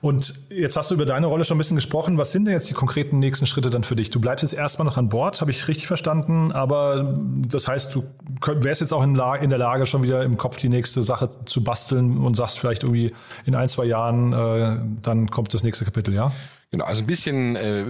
Und 0.02 0.34
jetzt 0.50 0.76
hast 0.78 0.90
du 0.90 0.96
über 0.96 1.06
deine 1.06 1.28
Rolle 1.28 1.46
schon 1.46 1.56
ein 1.56 1.60
bisschen 1.60 1.78
gesprochen. 1.78 2.18
Was 2.18 2.32
sind 2.32 2.46
denn 2.46 2.56
jetzt 2.56 2.68
die 2.70 2.74
konkreten 2.74 3.20
nächsten 3.20 3.46
Schritte 3.46 3.70
dann 3.70 3.84
für 3.84 3.96
dich? 3.96 4.10
Du 4.10 4.20
bleibst 4.20 4.42
jetzt 4.42 4.54
erstmal 4.54 4.88
noch 4.88 4.98
an 4.98 5.10
Bord, 5.10 5.40
habe 5.42 5.52
ich 5.52 5.68
richtig 5.68 5.86
verstanden. 5.86 6.52
Aber 6.52 7.16
das 7.48 7.68
heißt, 7.68 7.94
du 7.94 8.04
wärst 8.48 8.82
jetzt 8.82 8.94
auch 8.94 9.04
in, 9.04 9.14
der 9.14 9.58
Lage, 9.60 9.86
schon 9.86 10.02
wieder 10.02 10.24
im 10.24 10.38
Kopf 10.38 10.58
die 10.58 10.70
nächste 10.70 11.04
Sache 11.04 11.30
zu 11.46 11.64
basteln 11.64 12.18
und 12.18 12.36
sagst 12.36 12.58
vielleicht 12.58 12.82
irgendwie 12.82 13.14
in 13.46 13.54
ein, 13.54 13.70
zwei 13.70 13.86
Jahren, 13.86 14.34
äh, 14.34 14.80
dann 15.04 15.30
kommt 15.30 15.54
das 15.54 15.64
nächste 15.64 15.86
Kapitel, 15.86 16.16
ja? 16.16 16.32
Genau, 16.72 16.86
also 16.86 17.04
ein 17.04 17.08
bisschen 17.08 17.58
äh, 17.58 17.86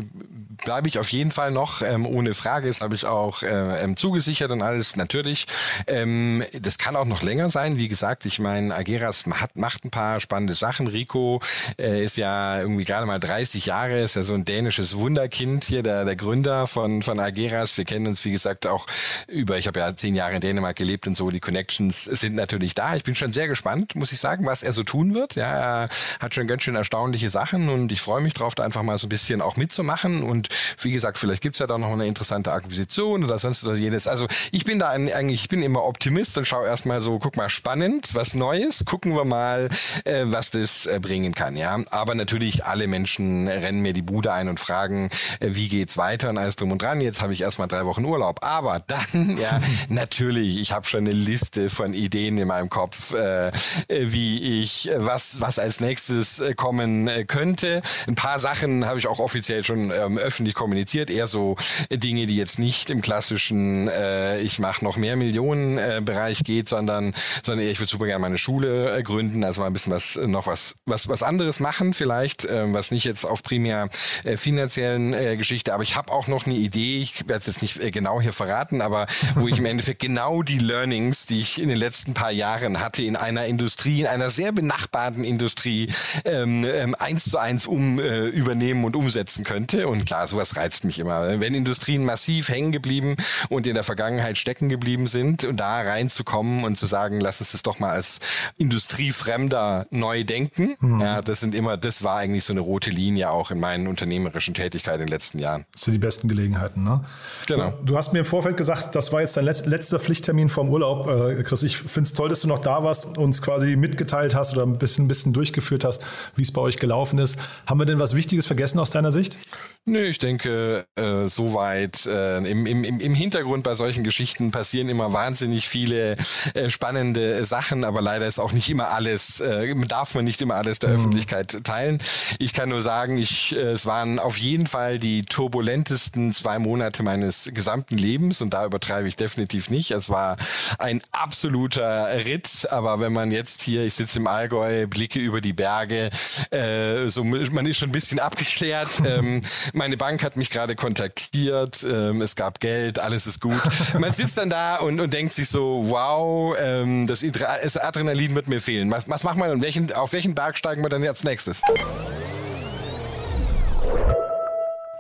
bleibe 0.63 0.87
ich 0.87 0.97
auf 0.97 1.11
jeden 1.11 1.29
Fall 1.29 1.51
noch, 1.51 1.83
ähm, 1.83 2.07
ohne 2.07 2.33
Frage, 2.33 2.67
das 2.67 2.81
habe 2.81 2.95
ich 2.95 3.05
auch 3.05 3.43
äh, 3.43 3.83
ähm, 3.83 3.95
zugesichert 3.95 4.49
und 4.49 4.63
alles, 4.63 4.95
natürlich. 4.95 5.45
Ähm, 5.85 6.43
das 6.59 6.79
kann 6.79 6.95
auch 6.95 7.05
noch 7.05 7.21
länger 7.21 7.51
sein, 7.51 7.77
wie 7.77 7.87
gesagt, 7.87 8.25
ich 8.25 8.39
meine, 8.39 8.73
Ageras 8.73 9.25
hat, 9.27 9.55
macht 9.55 9.85
ein 9.85 9.91
paar 9.91 10.19
spannende 10.19 10.55
Sachen. 10.55 10.87
Rico 10.87 11.41
äh, 11.77 12.03
ist 12.03 12.17
ja 12.17 12.59
irgendwie 12.59 12.83
gerade 12.83 13.05
mal 13.05 13.19
30 13.19 13.67
Jahre, 13.67 14.01
ist 14.01 14.15
ja 14.15 14.23
so 14.23 14.33
ein 14.33 14.45
dänisches 14.45 14.97
Wunderkind 14.97 15.63
hier, 15.63 15.83
der, 15.83 16.03
der 16.03 16.15
Gründer 16.15 16.65
von, 16.65 17.03
von 17.03 17.19
Ageras. 17.19 17.77
Wir 17.77 17.85
kennen 17.85 18.07
uns, 18.07 18.25
wie 18.25 18.31
gesagt, 18.31 18.65
auch 18.65 18.87
über, 19.27 19.59
ich 19.59 19.67
habe 19.67 19.79
ja 19.79 19.95
zehn 19.95 20.15
Jahre 20.15 20.33
in 20.33 20.41
Dänemark 20.41 20.75
gelebt 20.75 21.05
und 21.05 21.15
so, 21.15 21.29
die 21.29 21.39
Connections 21.39 22.05
sind 22.05 22.33
natürlich 22.33 22.73
da. 22.73 22.95
Ich 22.95 23.03
bin 23.03 23.13
schon 23.13 23.31
sehr 23.31 23.47
gespannt, 23.47 23.95
muss 23.95 24.11
ich 24.11 24.19
sagen, 24.19 24.47
was 24.47 24.63
er 24.63 24.71
so 24.71 24.81
tun 24.81 25.13
wird. 25.13 25.35
Ja, 25.35 25.83
er 25.83 25.89
hat 26.19 26.33
schon 26.33 26.47
ganz 26.47 26.63
schön 26.63 26.75
erstaunliche 26.75 27.29
Sachen 27.29 27.69
und 27.69 27.91
ich 27.91 28.01
freue 28.01 28.21
mich 28.21 28.33
drauf, 28.33 28.55
da 28.55 28.70
einfach 28.71 28.83
mal 28.83 28.97
so 28.97 29.07
ein 29.07 29.09
bisschen 29.09 29.41
auch 29.41 29.57
mitzumachen. 29.57 30.23
Und 30.23 30.47
wie 30.81 30.91
gesagt, 30.91 31.17
vielleicht 31.17 31.43
gibt's 31.43 31.59
ja 31.59 31.67
da 31.67 31.77
noch 31.77 31.91
eine 31.91 32.07
interessante 32.07 32.53
Akquisition 32.53 33.25
oder 33.25 33.37
sonst 33.37 33.65
oder 33.65 33.75
jedes. 33.75 34.07
Also 34.07 34.27
ich 34.53 34.63
bin 34.63 34.79
da 34.79 34.89
eigentlich, 34.89 35.41
ich 35.41 35.49
bin 35.49 35.61
immer 35.61 35.83
Optimist 35.83 36.37
und 36.37 36.47
schaue 36.47 36.67
erstmal 36.67 37.01
so, 37.01 37.19
guck 37.19 37.35
mal, 37.35 37.49
spannend, 37.49 38.15
was 38.15 38.33
Neues, 38.33 38.85
gucken 38.85 39.13
wir 39.13 39.25
mal, 39.25 39.67
äh, 40.05 40.23
was 40.25 40.51
das 40.51 40.85
äh, 40.85 40.99
bringen 41.01 41.33
kann. 41.33 41.57
Ja, 41.57 41.79
aber 41.89 42.15
natürlich 42.15 42.63
alle 42.63 42.87
Menschen 42.87 43.49
rennen 43.49 43.81
mir 43.81 43.91
die 43.91 44.01
Bude 44.01 44.31
ein 44.31 44.47
und 44.47 44.59
fragen, 44.61 45.09
äh, 45.41 45.49
wie 45.51 45.67
geht's 45.67 45.97
weiter 45.97 46.29
und 46.29 46.37
alles 46.37 46.55
drum 46.55 46.71
und 46.71 46.81
dran. 46.81 47.01
Jetzt 47.01 47.21
habe 47.21 47.33
ich 47.33 47.41
erstmal 47.41 47.67
drei 47.67 47.85
Wochen 47.85 48.05
Urlaub. 48.05 48.39
Aber 48.41 48.81
dann, 48.87 49.37
ja, 49.41 49.59
natürlich, 49.89 50.59
ich 50.59 50.71
habe 50.71 50.87
schon 50.87 51.01
eine 51.01 51.11
Liste 51.11 51.69
von 51.69 51.93
Ideen 51.93 52.37
in 52.37 52.47
meinem 52.47 52.69
Kopf, 52.69 53.13
äh, 53.13 53.49
äh 53.49 53.51
wie 53.89 54.61
ich, 54.61 54.89
was, 54.95 55.41
was 55.41 55.59
als 55.59 55.81
nächstes 55.81 56.39
äh, 56.39 56.53
kommen 56.53 57.09
äh, 57.09 57.25
könnte. 57.25 57.81
Ein 58.07 58.15
paar 58.15 58.39
Sachen 58.39 58.60
Sachen 58.61 58.85
habe 58.85 58.99
ich 58.99 59.07
auch 59.07 59.19
offiziell 59.19 59.63
schon 59.63 59.91
ähm, 59.91 60.19
öffentlich 60.19 60.53
kommuniziert. 60.53 61.09
Eher 61.09 61.25
so 61.25 61.55
Dinge, 61.91 62.27
die 62.27 62.35
jetzt 62.35 62.59
nicht 62.59 62.91
im 62.91 63.01
klassischen 63.01 63.87
äh, 63.87 64.39
ich 64.41 64.59
mache 64.59 64.85
noch 64.85 64.97
mehr 64.97 65.15
Millionen 65.15 65.79
äh, 65.79 65.99
Bereich 66.03 66.43
geht, 66.43 66.69
sondern 66.69 67.15
sondern 67.43 67.65
eher 67.65 67.71
ich 67.71 67.79
würde 67.79 67.89
super 67.89 68.05
gerne 68.05 68.21
meine 68.21 68.37
Schule 68.37 68.95
äh, 68.95 69.01
gründen, 69.01 69.43
also 69.43 69.61
mal 69.61 69.67
ein 69.67 69.73
bisschen 69.73 69.93
was 69.93 70.15
noch 70.15 70.45
was 70.45 70.75
was 70.85 71.09
was 71.09 71.23
anderes 71.23 71.59
machen 71.59 71.95
vielleicht, 71.95 72.45
äh, 72.45 72.71
was 72.71 72.91
nicht 72.91 73.03
jetzt 73.03 73.25
auf 73.25 73.41
primär 73.41 73.89
äh, 74.23 74.37
finanziellen 74.37 75.15
äh, 75.15 75.37
Geschichte, 75.37 75.73
aber 75.73 75.81
ich 75.81 75.95
habe 75.95 76.11
auch 76.11 76.27
noch 76.27 76.45
eine 76.45 76.55
Idee, 76.55 76.99
ich 77.01 77.21
werde 77.21 77.39
es 77.39 77.47
jetzt 77.47 77.63
nicht 77.63 77.81
äh, 77.81 77.89
genau 77.89 78.21
hier 78.21 78.33
verraten, 78.33 78.81
aber 78.81 79.07
wo 79.35 79.47
ich 79.47 79.57
im 79.57 79.65
Endeffekt 79.65 80.01
genau 80.01 80.43
die 80.43 80.59
Learnings, 80.59 81.25
die 81.25 81.39
ich 81.39 81.59
in 81.59 81.69
den 81.69 81.77
letzten 81.77 82.13
paar 82.13 82.31
Jahren 82.31 82.79
hatte 82.79 83.01
in 83.01 83.15
einer 83.15 83.45
Industrie, 83.47 84.01
in 84.01 84.07
einer 84.07 84.29
sehr 84.29 84.51
benachbarten 84.51 85.23
Industrie 85.23 85.91
ähm, 86.25 86.63
ähm, 86.63 86.95
eins 86.99 87.25
zu 87.25 87.39
eins 87.39 87.65
um 87.65 87.99
äh, 87.99 88.27
über 88.27 88.50
übernehmen 88.51 88.83
und 88.83 88.95
umsetzen 88.95 89.45
könnte. 89.45 89.87
Und 89.87 90.05
klar, 90.05 90.27
sowas 90.27 90.57
reizt 90.57 90.83
mich 90.83 90.99
immer. 90.99 91.39
Wenn 91.39 91.53
Industrien 91.53 92.03
massiv 92.03 92.49
hängen 92.49 92.71
geblieben 92.71 93.15
und 93.49 93.65
in 93.65 93.75
der 93.75 93.83
Vergangenheit 93.83 94.37
stecken 94.37 94.67
geblieben 94.67 95.07
sind 95.07 95.45
und 95.45 95.57
da 95.57 95.81
reinzukommen 95.81 96.65
und 96.65 96.77
zu 96.77 96.85
sagen, 96.85 97.21
lass 97.21 97.39
uns 97.39 97.53
das 97.53 97.63
doch 97.63 97.79
mal 97.79 97.91
als 97.91 98.19
Industriefremder 98.57 99.87
neu 99.89 100.23
denken. 100.23 100.75
Mhm. 100.79 100.99
Ja, 100.99 101.21
das 101.21 101.39
sind 101.39 101.55
immer, 101.55 101.77
das 101.77 102.03
war 102.03 102.17
eigentlich 102.17 102.43
so 102.43 102.53
eine 102.53 102.59
rote 102.59 102.89
Linie 102.89 103.29
auch 103.29 103.51
in 103.51 103.59
meinen 103.59 103.87
unternehmerischen 103.87 104.53
Tätigkeiten 104.53 105.01
in 105.01 105.07
den 105.07 105.13
letzten 105.13 105.39
Jahren. 105.39 105.65
Das 105.71 105.83
sind 105.83 105.93
die 105.93 105.99
besten 105.99 106.27
Gelegenheiten, 106.27 106.83
ne? 106.83 107.03
Genau. 107.47 107.73
Du 107.85 107.95
hast 107.95 108.11
mir 108.11 108.19
im 108.19 108.25
Vorfeld 108.25 108.57
gesagt, 108.57 108.95
das 108.95 109.13
war 109.13 109.21
jetzt 109.21 109.37
dein 109.37 109.45
letzter 109.45 109.99
Pflichttermin 109.99 110.49
vom 110.49 110.69
Urlaub. 110.69 111.07
Äh, 111.07 111.43
Chris, 111.43 111.63
ich 111.63 111.77
finde 111.77 112.07
es 112.07 112.13
toll, 112.13 112.29
dass 112.29 112.41
du 112.41 112.47
noch 112.47 112.59
da 112.59 112.83
warst, 112.83 113.17
uns 113.17 113.41
quasi 113.41 113.75
mitgeteilt 113.75 114.35
hast 114.35 114.53
oder 114.53 114.63
ein 114.63 114.77
bisschen, 114.77 115.05
ein 115.05 115.07
bisschen 115.07 115.33
durchgeführt 115.33 115.85
hast, 115.85 116.03
wie 116.35 116.41
es 116.41 116.51
bei 116.51 116.61
euch 116.61 116.77
gelaufen 116.77 117.19
ist. 117.19 117.39
Haben 117.65 117.79
wir 117.79 117.85
denn 117.85 117.99
was 117.99 118.15
Wichtiges 118.15 118.40
Wichtiges 118.41 118.47
vergessen 118.47 118.79
aus 118.79 118.91
deiner 118.91 119.11
Sicht? 119.11 119.37
Nö, 119.85 120.03
ich 120.03 120.19
denke, 120.19 120.85
äh, 120.95 121.27
soweit 121.27 122.05
äh, 122.05 122.37
im, 122.37 122.67
im, 122.67 122.83
im 122.83 123.15
Hintergrund 123.15 123.63
bei 123.63 123.73
solchen 123.73 124.03
Geschichten 124.03 124.51
passieren 124.51 124.89
immer 124.89 125.11
wahnsinnig 125.11 125.67
viele 125.67 126.17
äh, 126.53 126.69
spannende 126.69 127.43
Sachen, 127.45 127.83
aber 127.83 127.99
leider 127.99 128.27
ist 128.27 128.37
auch 128.37 128.51
nicht 128.51 128.69
immer 128.69 128.89
alles, 128.89 129.39
äh, 129.39 129.73
darf 129.87 130.13
man 130.13 130.23
nicht 130.23 130.39
immer 130.39 130.53
alles 130.53 130.77
der 130.77 130.89
mhm. 130.89 130.95
Öffentlichkeit 130.97 131.63
teilen. 131.63 131.97
Ich 132.37 132.53
kann 132.53 132.69
nur 132.69 132.83
sagen, 132.83 133.17
ich, 133.17 133.55
äh, 133.55 133.71
es 133.71 133.87
waren 133.87 134.19
auf 134.19 134.37
jeden 134.37 134.67
Fall 134.67 134.99
die 134.99 135.23
turbulentesten 135.23 136.31
zwei 136.31 136.59
Monate 136.59 137.01
meines 137.01 137.49
gesamten 137.51 137.97
Lebens 137.97 138.39
und 138.43 138.53
da 138.53 138.63
übertreibe 138.63 139.07
ich 139.07 139.15
definitiv 139.15 139.71
nicht. 139.71 139.89
Es 139.89 140.11
war 140.11 140.37
ein 140.77 141.01
absoluter 141.11 142.07
Ritt, 142.23 142.67
aber 142.69 142.99
wenn 142.99 143.13
man 143.13 143.31
jetzt 143.31 143.63
hier, 143.63 143.83
ich 143.83 143.95
sitze 143.95 144.19
im 144.19 144.27
Allgäu, 144.27 144.85
blicke 144.85 145.17
über 145.17 145.41
die 145.41 145.53
Berge, 145.53 146.11
äh, 146.51 147.07
so 147.07 147.23
man 147.23 147.65
ist 147.65 147.77
schon 147.79 147.89
ein 147.89 147.93
bisschen 147.93 148.19
abgeklärt. 148.19 149.01
Ähm, 149.07 149.41
meine 149.73 149.97
Bank 149.97 150.23
hat 150.23 150.37
mich 150.37 150.49
gerade 150.49 150.75
kontaktiert, 150.75 151.85
ähm, 151.89 152.21
es 152.21 152.35
gab 152.35 152.59
Geld, 152.59 152.99
alles 152.99 153.27
ist 153.27 153.39
gut. 153.39 153.61
Man 153.99 154.13
sitzt 154.13 154.37
dann 154.37 154.49
da 154.49 154.77
und, 154.77 154.99
und 154.99 155.13
denkt 155.13 155.33
sich 155.33 155.49
so, 155.49 155.85
wow, 155.87 156.55
ähm, 156.59 157.07
das, 157.07 157.25
das 157.31 157.77
Adrenalin 157.77 158.35
wird 158.35 158.47
mir 158.47 158.61
fehlen. 158.61 158.91
Was, 158.91 159.09
was 159.09 159.23
macht 159.23 159.37
man 159.37 159.51
und 159.51 159.61
welchen, 159.61 159.91
auf 159.93 160.13
welchen 160.13 160.35
Berg 160.35 160.57
steigen 160.57 160.81
wir 160.81 160.89
dann 160.89 161.03
als 161.03 161.23
nächstes? 161.23 161.61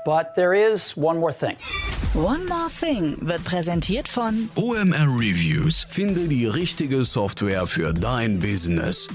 But 0.03 0.33
there 0.35 0.55
is 0.55 0.97
one 0.97 1.19
more 1.19 1.33
thing. 1.33 1.57
One 2.13 2.43
More 2.45 2.67
Thing 2.77 3.17
wird 3.21 3.41
präsentiert 3.45 4.09
von 4.09 4.49
OMR 4.55 5.07
Reviews. 5.07 5.87
Finde 5.89 6.27
die 6.27 6.45
richtige 6.45 7.05
Software 7.05 7.67
für 7.67 7.93
dein 7.93 8.39
Business. 8.39 9.07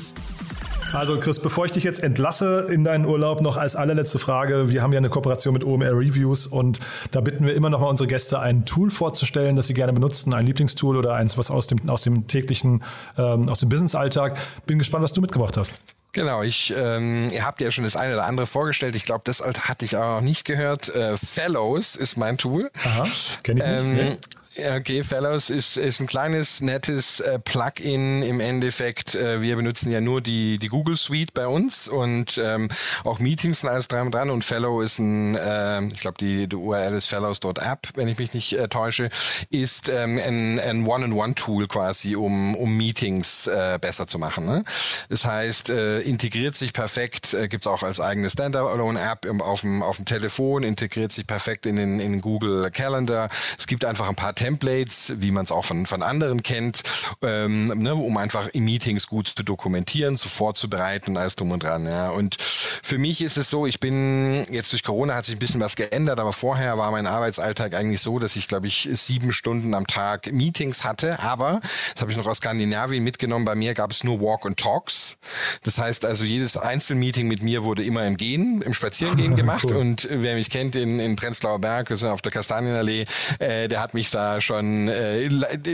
Also 0.92 1.18
Chris, 1.18 1.40
bevor 1.40 1.64
ich 1.66 1.72
dich 1.72 1.84
jetzt 1.84 2.02
entlasse 2.02 2.68
in 2.70 2.84
deinen 2.84 3.04
Urlaub, 3.04 3.40
noch 3.42 3.56
als 3.56 3.76
allerletzte 3.76 4.18
Frage. 4.18 4.70
Wir 4.70 4.82
haben 4.82 4.92
ja 4.92 4.98
eine 4.98 5.08
Kooperation 5.08 5.52
mit 5.52 5.64
OMR 5.64 5.92
Reviews 5.92 6.46
und 6.46 6.80
da 7.10 7.20
bitten 7.20 7.46
wir 7.46 7.54
immer 7.54 7.70
noch 7.70 7.80
mal 7.80 7.88
unsere 7.88 8.06
Gäste, 8.06 8.38
ein 8.38 8.64
Tool 8.64 8.90
vorzustellen, 8.90 9.56
das 9.56 9.66
sie 9.66 9.74
gerne 9.74 9.92
benutzen, 9.92 10.32
ein 10.32 10.46
Lieblingstool 10.46 10.96
oder 10.96 11.14
eins, 11.14 11.36
was 11.36 11.50
aus 11.50 11.66
dem, 11.66 11.88
aus 11.90 12.02
dem 12.02 12.26
täglichen, 12.26 12.82
ähm, 13.18 13.48
aus 13.48 13.60
dem 13.60 13.68
Business-Alltag. 13.68 14.36
Bin 14.66 14.78
gespannt, 14.78 15.04
was 15.04 15.12
du 15.12 15.20
mitgebracht 15.20 15.56
hast. 15.56 15.74
Genau, 16.12 16.42
ich, 16.42 16.72
ähm, 16.74 17.30
ihr 17.30 17.44
habt 17.44 17.60
ja 17.60 17.70
schon 17.70 17.84
das 17.84 17.94
eine 17.94 18.14
oder 18.14 18.24
andere 18.24 18.46
vorgestellt. 18.46 18.94
Ich 18.96 19.04
glaube, 19.04 19.20
das 19.24 19.42
hatte 19.42 19.84
ich 19.84 19.96
auch 19.98 20.16
noch 20.16 20.20
nicht 20.22 20.46
gehört. 20.46 20.88
Äh, 20.94 21.18
Fellows 21.18 21.94
ist 21.94 22.16
mein 22.16 22.38
Tool. 22.38 22.70
Aha, 22.84 23.04
kenne 23.42 23.60
ich 23.60 23.84
nicht. 23.84 23.84
Ähm, 23.84 23.94
nee. 23.94 24.16
Okay, 24.58 25.02
Fellows 25.02 25.50
ist, 25.50 25.76
ist 25.76 26.00
ein 26.00 26.06
kleines, 26.06 26.62
nettes 26.62 27.20
äh, 27.20 27.38
Plugin 27.38 28.22
im 28.22 28.40
Endeffekt. 28.40 29.14
Äh, 29.14 29.42
wir 29.42 29.54
benutzen 29.56 29.92
ja 29.92 30.00
nur 30.00 30.22
die, 30.22 30.58
die 30.58 30.68
Google 30.68 30.96
Suite 30.96 31.34
bei 31.34 31.46
uns 31.46 31.88
und 31.88 32.38
ähm, 32.42 32.68
auch 33.04 33.18
Meetings 33.18 33.64
und 33.64 33.68
alles 33.68 33.88
dran 33.88 34.06
und 34.06 34.14
dran. 34.14 34.30
Und 34.30 34.46
Fellow 34.46 34.80
ist 34.80 34.98
ein, 34.98 35.34
äh, 35.34 35.84
ich 35.88 36.00
glaube, 36.00 36.16
die, 36.18 36.46
die 36.46 36.56
URL 36.56 36.94
ist 36.94 37.06
fellows.app, 37.06 37.88
wenn 37.96 38.08
ich 38.08 38.16
mich 38.16 38.32
nicht 38.32 38.54
äh, 38.54 38.68
täusche, 38.68 39.10
ist 39.50 39.90
ähm, 39.90 40.18
ein, 40.24 40.58
ein 40.58 40.86
One-on-One-Tool 40.86 41.68
quasi, 41.68 42.16
um, 42.16 42.54
um 42.54 42.76
Meetings 42.78 43.46
äh, 43.46 43.78
besser 43.78 44.06
zu 44.06 44.18
machen. 44.18 44.46
Ne? 44.46 44.64
Das 45.10 45.26
heißt, 45.26 45.68
äh, 45.68 46.00
integriert 46.00 46.56
sich 46.56 46.72
perfekt, 46.72 47.34
äh, 47.34 47.48
gibt 47.48 47.66
auch 47.66 47.82
als 47.82 48.00
eigene 48.00 48.30
Standalone-App 48.30 49.26
auf 49.40 49.60
dem, 49.60 49.82
auf 49.82 49.96
dem 49.96 50.06
Telefon, 50.06 50.62
integriert 50.62 51.12
sich 51.12 51.26
perfekt 51.26 51.66
in 51.66 51.76
den, 51.76 52.00
in 52.00 52.12
den 52.12 52.20
Google 52.22 52.70
Calendar. 52.70 53.28
Es 53.58 53.66
gibt 53.66 53.84
einfach 53.84 54.08
ein 54.08 54.16
paar 54.16 54.34
Templates, 54.46 55.12
wie 55.16 55.32
man 55.32 55.44
es 55.44 55.50
auch 55.50 55.64
von, 55.64 55.86
von 55.86 56.04
anderen 56.04 56.44
kennt, 56.44 56.82
ähm, 57.20 57.66
ne, 57.66 57.96
um 57.96 58.16
einfach 58.16 58.46
in 58.48 58.64
Meetings 58.64 59.08
gut 59.08 59.32
zu 59.36 59.42
dokumentieren, 59.42 60.16
zu 60.16 60.28
vorzubereiten, 60.28 61.16
alles 61.16 61.34
drum 61.34 61.50
und 61.50 61.64
dran. 61.64 61.84
Ja. 61.84 62.10
Und 62.10 62.36
für 62.40 62.96
mich 62.96 63.22
ist 63.22 63.36
es 63.36 63.50
so, 63.50 63.66
ich 63.66 63.80
bin 63.80 64.44
jetzt 64.52 64.70
durch 64.70 64.84
Corona 64.84 65.16
hat 65.16 65.24
sich 65.24 65.34
ein 65.34 65.40
bisschen 65.40 65.60
was 65.60 65.74
geändert, 65.74 66.20
aber 66.20 66.32
vorher 66.32 66.78
war 66.78 66.92
mein 66.92 67.08
Arbeitsalltag 67.08 67.74
eigentlich 67.74 68.00
so, 68.00 68.20
dass 68.20 68.36
ich, 68.36 68.46
glaube 68.46 68.68
ich, 68.68 68.88
sieben 68.92 69.32
Stunden 69.32 69.74
am 69.74 69.88
Tag 69.88 70.32
Meetings 70.32 70.84
hatte. 70.84 71.18
Aber, 71.18 71.60
das 71.94 72.00
habe 72.00 72.12
ich 72.12 72.16
noch 72.16 72.26
aus 72.26 72.36
Skandinavien 72.36 73.02
mitgenommen, 73.02 73.44
bei 73.44 73.56
mir 73.56 73.74
gab 73.74 73.90
es 73.90 74.04
nur 74.04 74.20
Walk 74.20 74.46
and 74.46 74.56
Talks. 74.56 75.16
Das 75.64 75.78
heißt 75.78 76.04
also, 76.04 76.24
jedes 76.24 76.56
Einzelmeeting 76.56 77.26
mit 77.26 77.42
mir 77.42 77.64
wurde 77.64 77.82
immer 77.82 78.06
im 78.06 78.16
Gehen, 78.16 78.62
im 78.62 78.74
Spazierengehen 78.74 79.34
gemacht. 79.36 79.64
cool. 79.64 79.76
Und 79.76 80.06
wer 80.08 80.36
mich 80.36 80.50
kennt 80.50 80.76
in, 80.76 81.00
in 81.00 81.16
Prenzlauer 81.16 81.58
Berg, 81.58 81.90
wir 81.90 81.96
sind 81.96 82.10
auf 82.10 82.22
der 82.22 82.30
Kastanienallee, 82.30 83.06
äh, 83.40 83.66
der 83.66 83.80
hat 83.80 83.92
mich 83.92 84.10
da 84.10 84.35
schon 84.40 84.88
äh, 84.88 85.28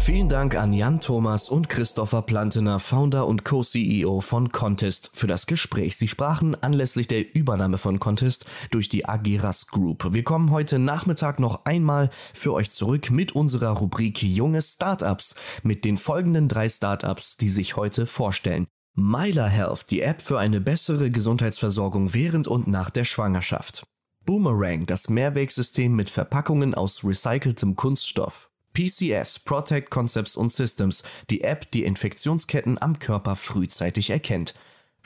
Vielen 0.05 0.29
Dank 0.29 0.55
an 0.55 0.75
Jan 0.75 1.01
Thomas 1.01 1.49
und 1.49 1.71
Christopher 1.71 2.21
Plantener, 2.21 2.79
Founder 2.79 3.27
und 3.27 3.47
Co-CEO 3.47 4.21
von 4.21 4.53
Contest, 4.53 5.11
für 5.15 5.27
das 5.27 5.47
Gespräch. 5.47 5.97
Sie 5.97 6.09
sprachen 6.09 6.55
anlässlich 6.63 7.09
der 7.09 7.35
Übernahme 7.35 7.79
von 7.79 7.99
Contest 7.99 8.45
durch 8.71 8.91
die 8.91 9.09
Ageras 9.09 9.69
Group. 9.69 10.13
Wir 10.13 10.23
kommen 10.23 10.51
heute 10.51 10.79
Nachmittag 10.79 11.41
noch 11.41 11.65
einmal 11.65 12.11
für 12.35 12.53
euch 12.53 12.71
zurück 12.71 13.11
mit 13.11 13.33
unserer 13.33 13.71
Rubrik 13.71 14.23
Junge 14.23 14.61
Startups 14.61 15.37
mit 15.63 15.87
den 15.87 15.97
folgenden 15.97 16.49
drei 16.49 16.69
Startups, 16.69 17.39
die 17.39 17.49
sich 17.49 17.77
heute 17.77 18.05
vorstellen. 18.05 18.67
Myla 18.95 19.47
Health, 19.47 19.87
die 19.89 20.03
App 20.03 20.21
für 20.21 20.39
eine 20.39 20.61
bessere 20.61 21.09
Gesundheitsversorgung 21.09 22.13
während 22.13 22.47
und 22.47 22.67
nach 22.67 22.91
der 22.91 23.05
Schwangerschaft. 23.05 23.87
Boomerang, 24.27 24.85
das 24.85 25.09
Mehrwegsystem 25.09 25.97
mit 25.97 26.11
Verpackungen 26.11 26.75
aus 26.75 27.05
recyceltem 27.05 27.75
Kunststoff. 27.75 28.51
PCS, 28.75 29.39
Protect 29.39 29.91
Concepts 29.91 30.37
und 30.37 30.53
Systems, 30.53 31.03
die 31.31 31.43
App, 31.43 31.71
die 31.71 31.85
Infektionsketten 31.85 32.81
am 32.81 32.99
Körper 32.99 33.37
frühzeitig 33.37 34.11
erkennt. 34.11 34.55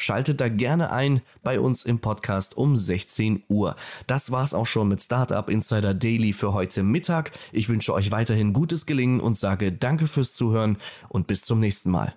Schaltet 0.01 0.41
da 0.41 0.49
gerne 0.49 0.93
ein 0.93 1.21
bei 1.43 1.59
uns 1.59 1.85
im 1.85 1.99
Podcast 1.99 2.57
um 2.57 2.77
16 2.77 3.43
Uhr. 3.49 3.75
Das 4.07 4.31
war's 4.31 4.55
auch 4.55 4.65
schon 4.67 4.89
mit 4.89 5.03
Startup 5.03 5.51
Insider 5.51 5.93
Daily 5.93 6.33
für 6.33 6.53
heute 6.53 6.85
Mittag. 6.85 7.33
Ich 7.53 7.69
wünsche 7.69 7.93
euch 7.93 8.13
weiterhin 8.13 8.53
gutes 8.53 8.87
Gelingen 8.87 9.21
und 9.21 9.37
sage 9.37 9.73
danke 9.73 10.07
fürs 10.07 10.35
Zuhören 10.35 10.79
und 11.09 11.27
bis 11.27 11.43
zum 11.45 11.59
nächsten 11.59 11.91
Mal. 11.91 12.15